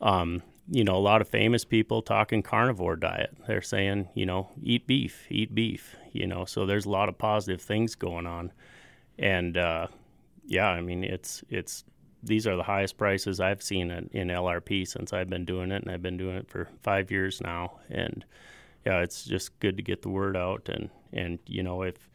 Um, 0.00 0.42
you 0.68 0.84
know, 0.84 0.96
a 0.96 0.98
lot 0.98 1.20
of 1.20 1.28
famous 1.28 1.64
people 1.64 2.02
talking 2.02 2.42
carnivore 2.42 2.96
diet. 2.96 3.36
They're 3.46 3.62
saying, 3.62 4.08
you 4.14 4.26
know, 4.26 4.48
eat 4.62 4.86
beef, 4.86 5.26
eat 5.28 5.54
beef. 5.54 5.96
You 6.12 6.26
know, 6.26 6.44
so 6.44 6.66
there's 6.66 6.84
a 6.84 6.90
lot 6.90 7.08
of 7.08 7.18
positive 7.18 7.60
things 7.60 7.94
going 7.94 8.26
on 8.26 8.52
and 9.18 9.56
uh, 9.56 9.86
yeah, 10.46 10.68
I 10.68 10.80
mean 10.80 11.04
it's 11.04 11.42
it's 11.48 11.84
these 12.22 12.46
are 12.46 12.56
the 12.56 12.62
highest 12.62 12.96
prices 12.96 13.40
I've 13.40 13.62
seen 13.62 13.90
in, 13.90 14.08
in, 14.12 14.28
LRP 14.28 14.86
since 14.86 15.12
I've 15.12 15.28
been 15.28 15.44
doing 15.44 15.72
it, 15.72 15.82
and 15.82 15.90
I've 15.90 16.02
been 16.02 16.16
doing 16.16 16.36
it 16.36 16.48
for 16.48 16.68
five 16.82 17.10
years 17.10 17.40
now. 17.40 17.80
And 17.90 18.24
yeah, 18.86 19.00
it's 19.00 19.24
just 19.24 19.58
good 19.58 19.76
to 19.76 19.82
get 19.82 20.02
the 20.02 20.08
word 20.08 20.36
out. 20.36 20.68
And 20.68 20.90
and 21.12 21.38
you 21.46 21.62
know 21.62 21.82
if 21.82 22.08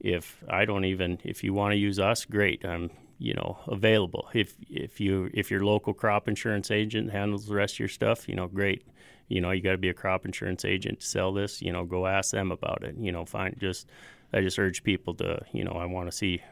if 0.00 0.42
I 0.48 0.64
don't 0.64 0.84
even 0.84 1.18
if 1.24 1.44
you 1.44 1.54
want 1.54 1.72
to 1.72 1.76
use 1.76 1.98
us, 1.98 2.24
great. 2.24 2.64
I'm 2.64 2.90
you 3.18 3.34
know 3.34 3.58
available. 3.66 4.28
If 4.34 4.56
if 4.68 5.00
you 5.00 5.30
if 5.32 5.50
your 5.50 5.64
local 5.64 5.94
crop 5.94 6.28
insurance 6.28 6.70
agent 6.70 7.10
handles 7.10 7.46
the 7.46 7.54
rest 7.54 7.74
of 7.74 7.80
your 7.80 7.88
stuff, 7.88 8.28
you 8.28 8.34
know 8.34 8.48
great. 8.48 8.84
You 9.28 9.40
know 9.40 9.50
you 9.50 9.62
got 9.62 9.72
to 9.72 9.78
be 9.78 9.88
a 9.88 9.94
crop 9.94 10.24
insurance 10.24 10.64
agent 10.64 11.00
to 11.00 11.06
sell 11.06 11.32
this. 11.32 11.62
You 11.62 11.72
know 11.72 11.84
go 11.84 12.06
ask 12.06 12.32
them 12.32 12.52
about 12.52 12.82
it. 12.84 12.96
You 12.98 13.12
know 13.12 13.24
find 13.24 13.56
just 13.58 13.86
I 14.32 14.40
just 14.40 14.58
urge 14.58 14.82
people 14.82 15.14
to, 15.14 15.40
you 15.52 15.64
know, 15.64 15.72
I 15.72 15.86
want 15.86 16.10
to 16.10 16.16
see 16.16 16.42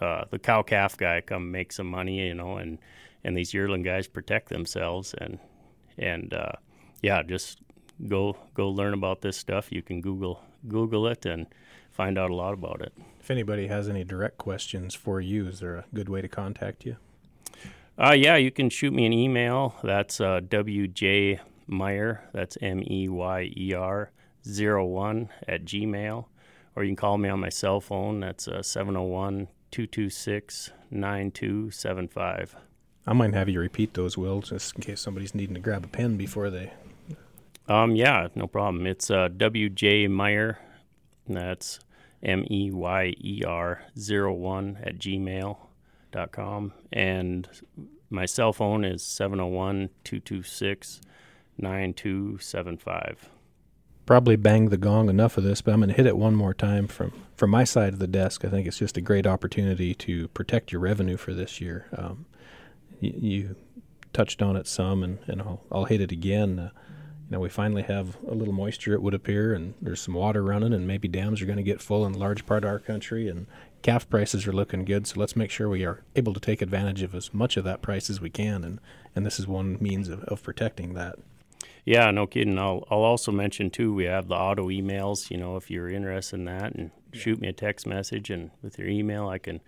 uh, 0.00 0.24
the 0.30 0.38
cow 0.38 0.62
calf 0.62 0.96
guy 0.96 1.20
come 1.20 1.50
make 1.50 1.72
some 1.72 1.86
money, 1.86 2.26
you 2.26 2.34
know, 2.34 2.56
and 2.56 2.78
and 3.22 3.36
these 3.36 3.54
yearling 3.54 3.82
guys 3.82 4.06
protect 4.06 4.48
themselves 4.48 5.14
and 5.18 5.38
and 5.96 6.34
uh, 6.34 6.52
yeah, 7.02 7.22
just 7.22 7.60
go 8.08 8.36
go 8.54 8.68
learn 8.68 8.94
about 8.94 9.20
this 9.20 9.36
stuff. 9.36 9.70
You 9.70 9.82
can 9.82 10.00
Google 10.00 10.42
Google 10.68 11.06
it 11.06 11.24
and 11.26 11.46
find 11.90 12.18
out 12.18 12.30
a 12.30 12.34
lot 12.34 12.54
about 12.54 12.80
it. 12.80 12.92
If 13.20 13.30
anybody 13.30 13.68
has 13.68 13.88
any 13.88 14.04
direct 14.04 14.36
questions 14.36 14.94
for 14.94 15.20
you, 15.20 15.48
is 15.48 15.60
there 15.60 15.76
a 15.76 15.84
good 15.94 16.08
way 16.08 16.20
to 16.20 16.28
contact 16.28 16.84
you? 16.84 16.96
Uh, 17.96 18.14
yeah, 18.16 18.36
you 18.36 18.50
can 18.50 18.68
shoot 18.68 18.92
me 18.92 19.06
an 19.06 19.12
email. 19.12 19.76
That's 19.82 20.20
uh, 20.20 20.40
WJ 20.40 21.38
Meyer. 21.68 22.24
That's 22.32 22.58
M 22.60 22.82
E 22.82 23.08
Y 23.08 23.52
E 23.56 23.72
R 23.72 24.10
zero 24.46 24.84
one 24.84 25.30
at 25.48 25.64
Gmail 25.64 26.26
or 26.76 26.84
you 26.84 26.90
can 26.90 26.96
call 26.96 27.18
me 27.18 27.28
on 27.28 27.40
my 27.40 27.48
cell 27.48 27.80
phone. 27.80 28.20
That's 28.20 28.48
uh, 28.48 28.62
701 28.62 29.48
226 29.70 30.70
9275. 30.90 32.56
I 33.06 33.12
might 33.12 33.34
have 33.34 33.48
you 33.48 33.60
repeat 33.60 33.94
those, 33.94 34.16
Will, 34.16 34.40
just 34.40 34.76
in 34.76 34.82
case 34.82 35.00
somebody's 35.00 35.34
needing 35.34 35.54
to 35.54 35.60
grab 35.60 35.84
a 35.84 35.88
pen 35.88 36.16
before 36.16 36.50
they. 36.50 36.72
Um, 37.68 37.96
yeah, 37.96 38.28
no 38.34 38.46
problem. 38.46 38.86
It's 38.86 39.10
uh, 39.10 39.28
W.J. 39.36 40.08
Meyer. 40.08 40.58
That's 41.28 41.80
M 42.22 42.46
E 42.50 42.70
Y 42.70 43.14
E 43.18 43.42
R 43.46 43.82
01 43.96 44.78
at 44.82 44.98
gmail.com. 44.98 46.72
And 46.92 47.48
my 48.10 48.26
cell 48.26 48.52
phone 48.52 48.84
is 48.84 49.02
701 49.02 49.90
226 50.04 51.00
9275 51.58 53.28
probably 54.06 54.36
banged 54.36 54.70
the 54.70 54.76
gong 54.76 55.08
enough 55.08 55.36
of 55.36 55.44
this, 55.44 55.62
but 55.62 55.72
I'm 55.72 55.80
going 55.80 55.88
to 55.88 55.94
hit 55.94 56.06
it 56.06 56.16
one 56.16 56.34
more 56.34 56.54
time 56.54 56.86
from 56.86 57.12
from 57.36 57.50
my 57.50 57.64
side 57.64 57.92
of 57.92 57.98
the 57.98 58.06
desk. 58.06 58.44
I 58.44 58.48
think 58.48 58.66
it's 58.66 58.78
just 58.78 58.96
a 58.96 59.00
great 59.00 59.26
opportunity 59.26 59.92
to 59.94 60.28
protect 60.28 60.70
your 60.70 60.80
revenue 60.80 61.16
for 61.16 61.34
this 61.34 61.60
year. 61.60 61.86
Um, 61.96 62.26
you, 63.00 63.14
you, 63.16 63.56
touched 64.14 64.40
on 64.40 64.56
it 64.56 64.66
some, 64.66 65.02
and, 65.02 65.18
and 65.26 65.42
I'll, 65.42 65.60
I'll 65.70 65.84
hit 65.84 66.00
it 66.00 66.12
again. 66.12 66.58
Uh, 66.58 66.70
you 67.28 67.32
know, 67.32 67.40
we 67.40 67.48
finally 67.48 67.82
have 67.82 68.16
a 68.28 68.34
little 68.34 68.54
moisture, 68.54 68.94
it 68.94 69.02
would 69.02 69.12
appear, 69.12 69.52
and 69.52 69.74
there's 69.82 70.00
some 70.00 70.14
water 70.14 70.42
running, 70.42 70.72
and 70.72 70.86
maybe 70.86 71.08
dams 71.08 71.42
are 71.42 71.46
going 71.46 71.58
to 71.58 71.62
get 71.62 71.82
full 71.82 72.06
in 72.06 72.12
large 72.12 72.46
part 72.46 72.64
of 72.64 72.70
our 72.70 72.78
country, 72.78 73.28
and 73.28 73.46
calf 73.82 74.08
prices 74.08 74.46
are 74.46 74.52
looking 74.52 74.84
good. 74.84 75.06
So 75.06 75.18
let's 75.18 75.34
make 75.36 75.50
sure 75.50 75.68
we 75.68 75.84
are 75.84 76.02
able 76.14 76.32
to 76.32 76.40
take 76.40 76.62
advantage 76.62 77.02
of 77.02 77.14
as 77.14 77.34
much 77.34 77.56
of 77.56 77.64
that 77.64 77.82
price 77.82 78.08
as 78.08 78.20
we 78.20 78.30
can, 78.30 78.62
and, 78.62 78.78
and 79.16 79.26
this 79.26 79.40
is 79.40 79.46
one 79.46 79.78
means 79.80 80.08
of, 80.08 80.22
of 80.24 80.42
protecting 80.42 80.94
that. 80.94 81.16
Yeah, 81.84 82.10
no 82.10 82.26
kidding. 82.26 82.58
I'll 82.58 82.86
I'll 82.90 83.02
also 83.02 83.30
mention 83.30 83.70
too. 83.70 83.92
We 83.92 84.04
have 84.04 84.28
the 84.28 84.34
auto 84.34 84.68
emails. 84.68 85.30
You 85.30 85.36
know, 85.36 85.56
if 85.56 85.70
you're 85.70 85.90
interested 85.90 86.36
in 86.36 86.44
that, 86.46 86.74
and 86.74 86.90
yeah. 87.12 87.20
shoot 87.20 87.40
me 87.40 87.48
a 87.48 87.52
text 87.52 87.86
message, 87.86 88.30
and 88.30 88.50
with 88.62 88.78
your 88.78 88.88
email, 88.88 89.28
I 89.28 89.38
can 89.38 89.60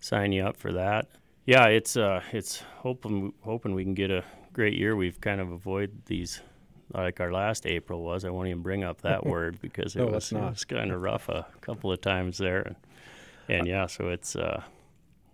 sign 0.00 0.32
you 0.32 0.44
up 0.44 0.56
for 0.56 0.72
that. 0.72 1.08
Yeah, 1.46 1.66
it's 1.66 1.96
uh, 1.96 2.22
it's 2.32 2.62
hoping 2.78 3.32
hoping 3.40 3.74
we 3.74 3.84
can 3.84 3.94
get 3.94 4.10
a 4.10 4.24
great 4.52 4.74
year. 4.74 4.94
We've 4.94 5.20
kind 5.20 5.40
of 5.40 5.52
avoided 5.52 6.04
these 6.06 6.42
like 6.92 7.20
our 7.20 7.32
last 7.32 7.66
April 7.66 8.02
was. 8.02 8.24
I 8.24 8.30
won't 8.30 8.48
even 8.48 8.62
bring 8.62 8.84
up 8.84 9.00
that 9.02 9.24
word 9.26 9.58
because 9.62 9.96
it, 9.96 10.00
no, 10.00 10.06
was, 10.06 10.30
it 10.32 10.38
was 10.38 10.64
kind 10.64 10.92
of 10.92 11.00
rough 11.00 11.28
a 11.28 11.46
couple 11.62 11.90
of 11.90 12.00
times 12.02 12.36
there, 12.36 12.60
and, 12.60 12.76
and 13.48 13.66
yeah, 13.66 13.86
so 13.86 14.10
it's 14.10 14.36
uh, 14.36 14.62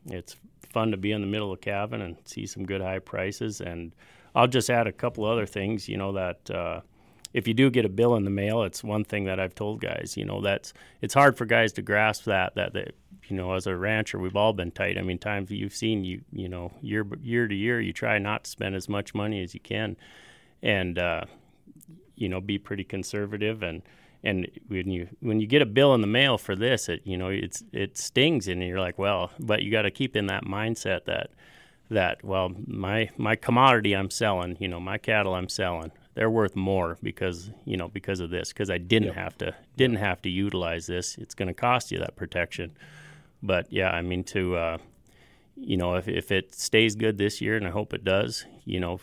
it's 0.07 0.37
fun 0.73 0.93
to 0.93 0.97
be 0.97 1.13
in 1.13 1.21
the 1.21 1.27
middle 1.27 1.53
of 1.53 1.61
cabin 1.61 2.01
and 2.01 2.17
see 2.25 2.47
some 2.47 2.65
good 2.65 2.81
high 2.81 2.99
prices. 3.01 3.61
And 3.61 3.93
I'll 4.35 4.47
just 4.47 4.71
add 4.71 4.87
a 4.87 4.93
couple 4.93 5.25
other 5.25 5.47
things. 5.47 5.89
You 5.89 5.97
know 5.97 6.13
that 6.13 6.51
uh, 6.51 6.81
if 7.33 7.47
you 7.47 7.55
do 7.55 7.71
get 7.71 7.85
a 7.85 7.89
bill 7.89 8.17
in 8.17 8.25
the 8.25 8.31
mail, 8.31 8.63
it's 8.63 8.83
one 8.83 9.05
thing 9.05 9.25
that 9.25 9.39
I've 9.39 9.55
told 9.55 9.81
guys. 9.81 10.15
You 10.17 10.25
know 10.25 10.41
that's 10.41 10.73
it's 11.01 11.15
hard 11.15 11.37
for 11.37 11.47
guys 11.47 11.73
to 11.75 11.83
grasp 11.83 12.25
that 12.25 12.55
that 12.55 12.73
that 12.75 12.95
you 13.29 13.37
know 13.37 13.53
as 13.55 13.67
a 13.67 13.77
rancher 13.77 14.19
we've 14.19 14.37
all 14.37 14.53
been 14.53 14.71
tight. 14.71 14.99
I 14.99 15.03
mean 15.03 15.19
times 15.19 15.51
you've 15.51 15.75
seen 15.75 16.05
you 16.05 16.23
you 16.33 16.49
know 16.49 16.73
year 16.81 17.07
year 17.23 17.49
to 17.49 17.55
year 17.55 17.81
you 17.81 17.93
try 17.93 18.19
not 18.19 18.45
to 18.45 18.51
spend 18.51 18.75
as 18.75 18.89
much 18.89 19.15
money 19.15 19.43
as 19.43 19.55
you 19.55 19.61
can, 19.61 19.97
and 20.63 20.99
uh, 20.99 21.25
you 22.17 22.29
know 22.29 22.41
be 22.41 22.59
pretty 22.59 22.85
conservative 22.85 23.63
and 23.63 23.83
and 24.23 24.47
when 24.69 24.91
you 24.91 25.09
when 25.21 25.41
you 25.41 25.47
get 25.47 25.63
a 25.63 25.67
bill 25.67 25.95
in 25.95 26.01
the 26.01 26.07
mail 26.07 26.39
for 26.39 26.55
this 26.55 26.89
it 26.89 27.01
you 27.05 27.17
know 27.17 27.29
it's 27.29 27.65
it 27.73 27.97
stings 27.97 28.47
and 28.47 28.63
you're 28.63 28.79
like 28.79 28.99
well 28.99 29.31
but 29.41 29.63
you 29.63 29.71
got 29.71 29.83
to 29.83 29.91
keep 29.91 30.15
in 30.15 30.27
that 30.27 30.45
mindset 30.45 31.07
that 31.07 31.31
that 31.91 32.23
well 32.25 32.53
my 32.67 33.11
my 33.17 33.37
commodity 33.37 33.95
I'm 33.95 34.11
selling 34.11 34.57
you 34.61 34.69
know 34.69 34.81
my 34.81 34.99
cattle 34.99 35.35
I'm 35.35 35.49
selling 35.49 35.91
they're 36.15 36.31
worth 36.31 36.57
more 36.57 36.99
because 37.03 37.51
you 37.65 37.77
know 37.77 37.89
because 37.89 38.21
of 38.21 38.31
this 38.31 38.53
because 38.53 38.71
I 38.71 38.79
didn't 38.79 39.09
yep. 39.09 39.17
have 39.17 39.39
to 39.39 39.55
didn't 39.77 39.97
have 39.97 40.23
to 40.23 40.31
utilize 40.31 40.87
this 40.87 41.17
it's 41.19 41.35
going 41.35 41.49
to 41.49 41.55
cost 41.55 41.91
you 41.91 41.99
that 41.99 42.17
protection 42.17 42.73
but 43.43 43.73
yeah 43.73 43.91
I 43.91 44.03
mean 44.03 44.25
to 44.25 44.57
uh, 44.57 44.79
you 45.57 45.77
know 45.77 45.97
if 45.97 46.09
if 46.09 46.31
it 46.31 46.55
stays 46.55 46.95
good 46.95 47.19
this 47.19 47.41
year 47.41 47.57
and 47.57 47.67
I 47.67 47.71
hope 47.71 47.93
it 47.93 48.05
does 48.05 48.45
you 48.65 48.81
know 48.81 49.01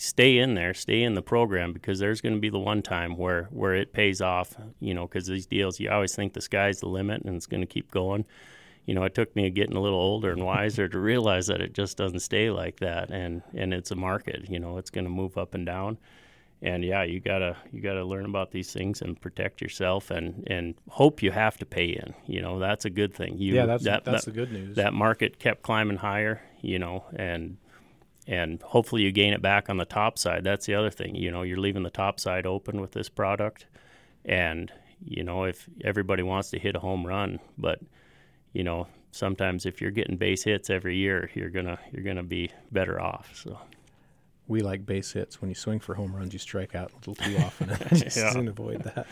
stay 0.00 0.38
in 0.38 0.54
there, 0.54 0.72
stay 0.72 1.02
in 1.02 1.12
the 1.14 1.22
program 1.22 1.74
because 1.74 1.98
there's 1.98 2.22
going 2.22 2.34
to 2.34 2.40
be 2.40 2.48
the 2.48 2.58
one 2.58 2.80
time 2.80 3.16
where 3.16 3.44
where 3.50 3.74
it 3.74 3.92
pays 3.92 4.20
off. 4.20 4.56
You 4.80 4.94
know, 4.94 5.06
because 5.06 5.26
these 5.26 5.46
deals, 5.46 5.78
you 5.78 5.90
always 5.90 6.14
think 6.14 6.32
the 6.32 6.40
sky's 6.40 6.80
the 6.80 6.88
limit 6.88 7.22
and 7.22 7.36
it's 7.36 7.46
going 7.46 7.60
to 7.60 7.66
keep 7.66 7.90
going. 7.90 8.24
You 8.86 8.94
know, 8.94 9.04
it 9.04 9.14
took 9.14 9.34
me 9.36 9.48
getting 9.50 9.76
a 9.76 9.80
little 9.80 10.00
older 10.00 10.32
and 10.32 10.44
wiser 10.44 10.88
to 10.88 10.98
realize 10.98 11.46
that 11.46 11.60
it 11.60 11.74
just 11.74 11.96
doesn't 11.96 12.20
stay 12.20 12.50
like 12.50 12.80
that, 12.80 13.10
and 13.10 13.42
and 13.54 13.72
it's 13.72 13.90
a 13.90 13.96
market. 13.96 14.48
You 14.48 14.58
know, 14.58 14.78
it's 14.78 14.90
going 14.90 15.04
to 15.04 15.10
move 15.10 15.38
up 15.38 15.54
and 15.54 15.64
down. 15.64 15.98
And 16.62 16.84
yeah, 16.84 17.04
you 17.04 17.20
gotta 17.20 17.56
you 17.72 17.80
gotta 17.80 18.04
learn 18.04 18.26
about 18.26 18.50
these 18.50 18.70
things 18.72 19.00
and 19.00 19.18
protect 19.18 19.62
yourself 19.62 20.10
and, 20.10 20.44
and 20.46 20.74
hope 20.90 21.22
you 21.22 21.30
have 21.30 21.56
to 21.58 21.64
pay 21.64 21.86
in. 21.86 22.14
You 22.26 22.42
know, 22.42 22.58
that's 22.58 22.84
a 22.84 22.90
good 22.90 23.14
thing. 23.14 23.38
You, 23.38 23.54
yeah, 23.54 23.66
that's 23.66 23.84
that, 23.84 24.04
that's 24.04 24.26
that, 24.26 24.30
the 24.30 24.38
good 24.38 24.52
news. 24.52 24.76
That 24.76 24.92
market 24.92 25.38
kept 25.38 25.62
climbing 25.62 25.96
higher. 25.96 26.42
You 26.60 26.78
know, 26.78 27.04
and 27.16 27.56
and 28.26 28.60
hopefully 28.60 29.02
you 29.02 29.10
gain 29.10 29.32
it 29.32 29.40
back 29.40 29.70
on 29.70 29.78
the 29.78 29.86
top 29.86 30.18
side. 30.18 30.44
That's 30.44 30.66
the 30.66 30.74
other 30.74 30.90
thing. 30.90 31.14
You 31.14 31.30
know, 31.30 31.42
you're 31.42 31.58
leaving 31.58 31.82
the 31.82 31.90
top 31.90 32.20
side 32.20 32.44
open 32.44 32.80
with 32.80 32.92
this 32.92 33.08
product, 33.08 33.64
and 34.26 34.70
you 35.02 35.24
know 35.24 35.44
if 35.44 35.66
everybody 35.82 36.22
wants 36.22 36.50
to 36.50 36.58
hit 36.58 36.76
a 36.76 36.80
home 36.80 37.06
run, 37.06 37.40
but 37.56 37.80
you 38.52 38.64
know 38.64 38.86
sometimes 39.12 39.66
if 39.66 39.80
you're 39.80 39.90
getting 39.90 40.16
base 40.16 40.44
hits 40.44 40.70
every 40.70 40.96
year, 40.96 41.30
you're 41.34 41.50
gonna 41.50 41.78
you're 41.92 42.04
gonna 42.04 42.22
be 42.22 42.50
better 42.70 43.00
off. 43.00 43.30
So. 43.34 43.58
We 44.48 44.62
like 44.62 44.84
base 44.84 45.12
hits. 45.12 45.40
When 45.40 45.48
you 45.48 45.54
swing 45.54 45.78
for 45.78 45.94
home 45.94 46.12
runs, 46.12 46.32
you 46.32 46.40
strike 46.40 46.74
out 46.74 46.90
a 46.90 46.96
little 46.96 47.14
too 47.14 47.36
often. 47.44 47.68
Just 47.96 48.16
yeah. 48.16 48.36
avoid 48.36 48.82
that. 48.82 49.06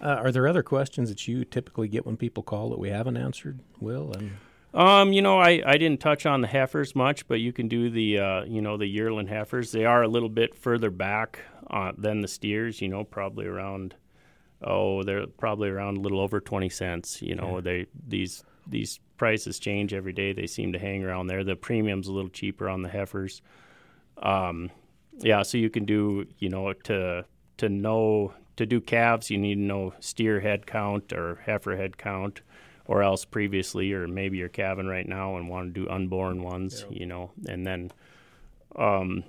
Uh, 0.00 0.14
are 0.14 0.32
there 0.32 0.48
other 0.48 0.62
questions 0.62 1.10
that 1.10 1.28
you 1.28 1.44
typically 1.44 1.88
get 1.88 2.06
when 2.06 2.16
people 2.16 2.42
call 2.42 2.70
that 2.70 2.78
we 2.78 2.88
haven't 2.88 3.18
answered, 3.18 3.60
Will? 3.80 4.12
And 4.12 4.32
um, 4.74 5.12
you 5.12 5.20
know, 5.20 5.38
I, 5.38 5.62
I 5.64 5.76
didn't 5.76 6.00
touch 6.00 6.24
on 6.24 6.40
the 6.40 6.48
heifers 6.48 6.96
much, 6.96 7.28
but 7.28 7.40
you 7.40 7.52
can 7.52 7.68
do 7.68 7.90
the 7.90 8.18
uh, 8.18 8.44
you 8.44 8.62
know 8.62 8.76
the 8.76 8.86
yearling 8.86 9.26
heifers. 9.26 9.72
They 9.72 9.84
are 9.84 10.02
a 10.02 10.08
little 10.08 10.30
bit 10.30 10.54
further 10.54 10.90
back 10.90 11.40
uh, 11.70 11.92
than 11.96 12.20
the 12.20 12.28
steers. 12.28 12.80
You 12.80 12.88
know, 12.88 13.04
probably 13.04 13.46
around 13.46 13.94
oh 14.64 15.02
they're 15.02 15.26
probably 15.26 15.68
around 15.68 15.98
a 15.98 16.00
little 16.00 16.20
over 16.20 16.40
twenty 16.40 16.70
cents. 16.70 17.20
You 17.20 17.34
know, 17.34 17.56
yeah. 17.56 17.60
they 17.60 17.86
these 18.08 18.42
these 18.66 19.00
prices 19.16 19.58
change 19.58 19.92
every 19.92 20.12
day. 20.12 20.32
They 20.32 20.46
seem 20.46 20.72
to 20.72 20.78
hang 20.78 21.04
around 21.04 21.26
there. 21.26 21.44
The 21.44 21.56
premium's 21.56 22.08
a 22.08 22.12
little 22.12 22.30
cheaper 22.30 22.68
on 22.68 22.82
the 22.82 22.88
heifers. 22.88 23.42
Um, 24.18 24.70
yeah, 25.18 25.42
so 25.42 25.58
you 25.58 25.70
can 25.70 25.84
do 25.84 26.26
you 26.38 26.48
know 26.48 26.72
to 26.72 27.24
to 27.58 27.68
know 27.68 28.34
to 28.56 28.66
do 28.66 28.80
calves, 28.80 29.30
you 29.30 29.38
need 29.38 29.56
to 29.56 29.60
know 29.60 29.94
steer 30.00 30.40
head 30.40 30.66
count 30.66 31.12
or 31.12 31.40
heifer 31.44 31.76
head 31.76 31.98
count 31.98 32.42
or 32.86 33.02
else 33.02 33.24
previously, 33.24 33.92
or 33.92 34.08
maybe 34.08 34.38
you're 34.38 34.48
calving 34.48 34.86
right 34.86 35.08
now 35.08 35.36
and 35.36 35.48
want 35.48 35.72
to 35.72 35.80
do 35.80 35.88
unborn 35.88 36.42
ones, 36.42 36.84
yeah. 36.90 36.98
you 36.98 37.06
know, 37.06 37.30
and 37.46 37.66
then, 37.66 37.92
um, 38.76 39.22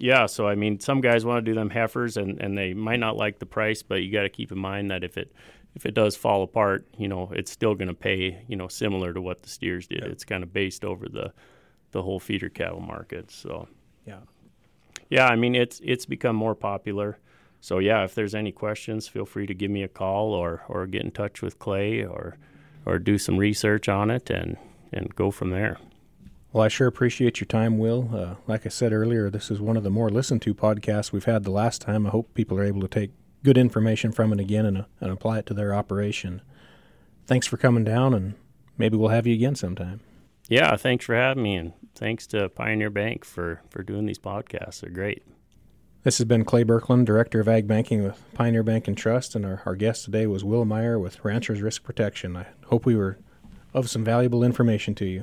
yeah. 0.00 0.26
So 0.26 0.48
I 0.48 0.54
mean, 0.54 0.80
some 0.80 1.00
guys 1.00 1.24
want 1.24 1.44
to 1.44 1.50
do 1.50 1.54
them 1.54 1.70
heifers, 1.70 2.16
and 2.16 2.40
and 2.40 2.56
they 2.56 2.74
might 2.74 3.00
not 3.00 3.16
like 3.16 3.38
the 3.38 3.46
price, 3.46 3.82
but 3.82 4.02
you 4.02 4.12
got 4.12 4.22
to 4.22 4.28
keep 4.28 4.52
in 4.52 4.58
mind 4.58 4.90
that 4.90 5.04
if 5.04 5.16
it 5.16 5.32
if 5.74 5.86
it 5.86 5.94
does 5.94 6.16
fall 6.16 6.42
apart, 6.42 6.86
you 6.98 7.06
know, 7.06 7.30
it's 7.34 7.52
still 7.52 7.76
going 7.76 7.88
to 7.88 7.94
pay, 7.94 8.42
you 8.48 8.56
know, 8.56 8.66
similar 8.66 9.12
to 9.12 9.20
what 9.20 9.42
the 9.42 9.48
steers 9.48 9.86
did. 9.86 10.00
Yeah. 10.02 10.08
It's 10.08 10.24
kind 10.24 10.42
of 10.42 10.52
based 10.52 10.84
over 10.84 11.08
the 11.08 11.32
the 11.92 12.02
whole 12.02 12.20
feeder 12.20 12.48
cattle 12.48 12.80
market. 12.80 13.30
So 13.30 13.68
yeah, 14.06 14.20
yeah. 15.08 15.26
I 15.26 15.36
mean, 15.36 15.54
it's 15.54 15.80
it's 15.84 16.06
become 16.06 16.36
more 16.36 16.54
popular 16.54 17.18
so 17.60 17.78
yeah, 17.78 18.04
if 18.04 18.14
there's 18.14 18.34
any 18.34 18.52
questions, 18.52 19.06
feel 19.06 19.26
free 19.26 19.46
to 19.46 19.54
give 19.54 19.70
me 19.70 19.82
a 19.82 19.88
call 19.88 20.32
or 20.32 20.64
or 20.68 20.86
get 20.86 21.02
in 21.02 21.10
touch 21.10 21.42
with 21.42 21.58
Clay 21.58 22.02
or 22.02 22.38
or 22.86 22.98
do 22.98 23.18
some 23.18 23.36
research 23.36 23.88
on 23.88 24.10
it 24.10 24.30
and 24.30 24.56
and 24.92 25.14
go 25.14 25.30
from 25.30 25.50
there. 25.50 25.78
Well, 26.52 26.64
I 26.64 26.68
sure 26.68 26.88
appreciate 26.88 27.40
your 27.40 27.46
time, 27.46 27.78
Will. 27.78 28.10
Uh, 28.12 28.34
like 28.48 28.66
I 28.66 28.70
said 28.70 28.92
earlier, 28.92 29.30
this 29.30 29.52
is 29.52 29.60
one 29.60 29.76
of 29.76 29.84
the 29.84 29.90
more 29.90 30.10
listened 30.10 30.42
to 30.42 30.54
podcasts 30.54 31.12
we've 31.12 31.24
had 31.24 31.44
the 31.44 31.52
last 31.52 31.80
time. 31.80 32.06
I 32.06 32.10
hope 32.10 32.34
people 32.34 32.58
are 32.58 32.64
able 32.64 32.80
to 32.80 32.88
take 32.88 33.12
good 33.44 33.56
information 33.56 34.10
from 34.10 34.32
it 34.32 34.40
again 34.40 34.66
and, 34.66 34.78
uh, 34.78 34.84
and 35.00 35.12
apply 35.12 35.38
it 35.38 35.46
to 35.46 35.54
their 35.54 35.72
operation. 35.72 36.42
Thanks 37.26 37.46
for 37.46 37.56
coming 37.56 37.84
down, 37.84 38.14
and 38.14 38.34
maybe 38.76 38.96
we'll 38.96 39.10
have 39.10 39.28
you 39.28 39.34
again 39.34 39.54
sometime. 39.54 40.00
Yeah, 40.48 40.74
thanks 40.74 41.04
for 41.04 41.14
having 41.14 41.44
me, 41.44 41.54
and 41.54 41.72
thanks 41.94 42.26
to 42.28 42.48
Pioneer 42.48 42.90
Bank 42.90 43.24
for, 43.24 43.62
for 43.70 43.84
doing 43.84 44.06
these 44.06 44.18
podcasts. 44.18 44.80
They're 44.80 44.90
great. 44.90 45.22
This 46.02 46.18
has 46.18 46.24
been 46.24 46.44
Clay 46.44 46.64
Berkland, 46.64 47.04
Director 47.04 47.38
of 47.38 47.46
Ag 47.46 47.68
Banking 47.68 48.02
with 48.02 48.20
Pioneer 48.34 48.64
Bank 48.64 48.88
and 48.88 48.98
Trust, 48.98 49.36
and 49.36 49.46
our, 49.46 49.62
our 49.64 49.76
guest 49.76 50.06
today 50.06 50.26
was 50.26 50.42
Will 50.42 50.64
Meyer 50.64 50.98
with 50.98 51.24
Ranchers 51.24 51.62
Risk 51.62 51.84
Protection. 51.84 52.36
I 52.36 52.46
hope 52.66 52.84
we 52.84 52.96
were 52.96 53.18
of 53.72 53.88
some 53.88 54.02
valuable 54.02 54.42
information 54.42 54.96
to 54.96 55.04
you. 55.04 55.22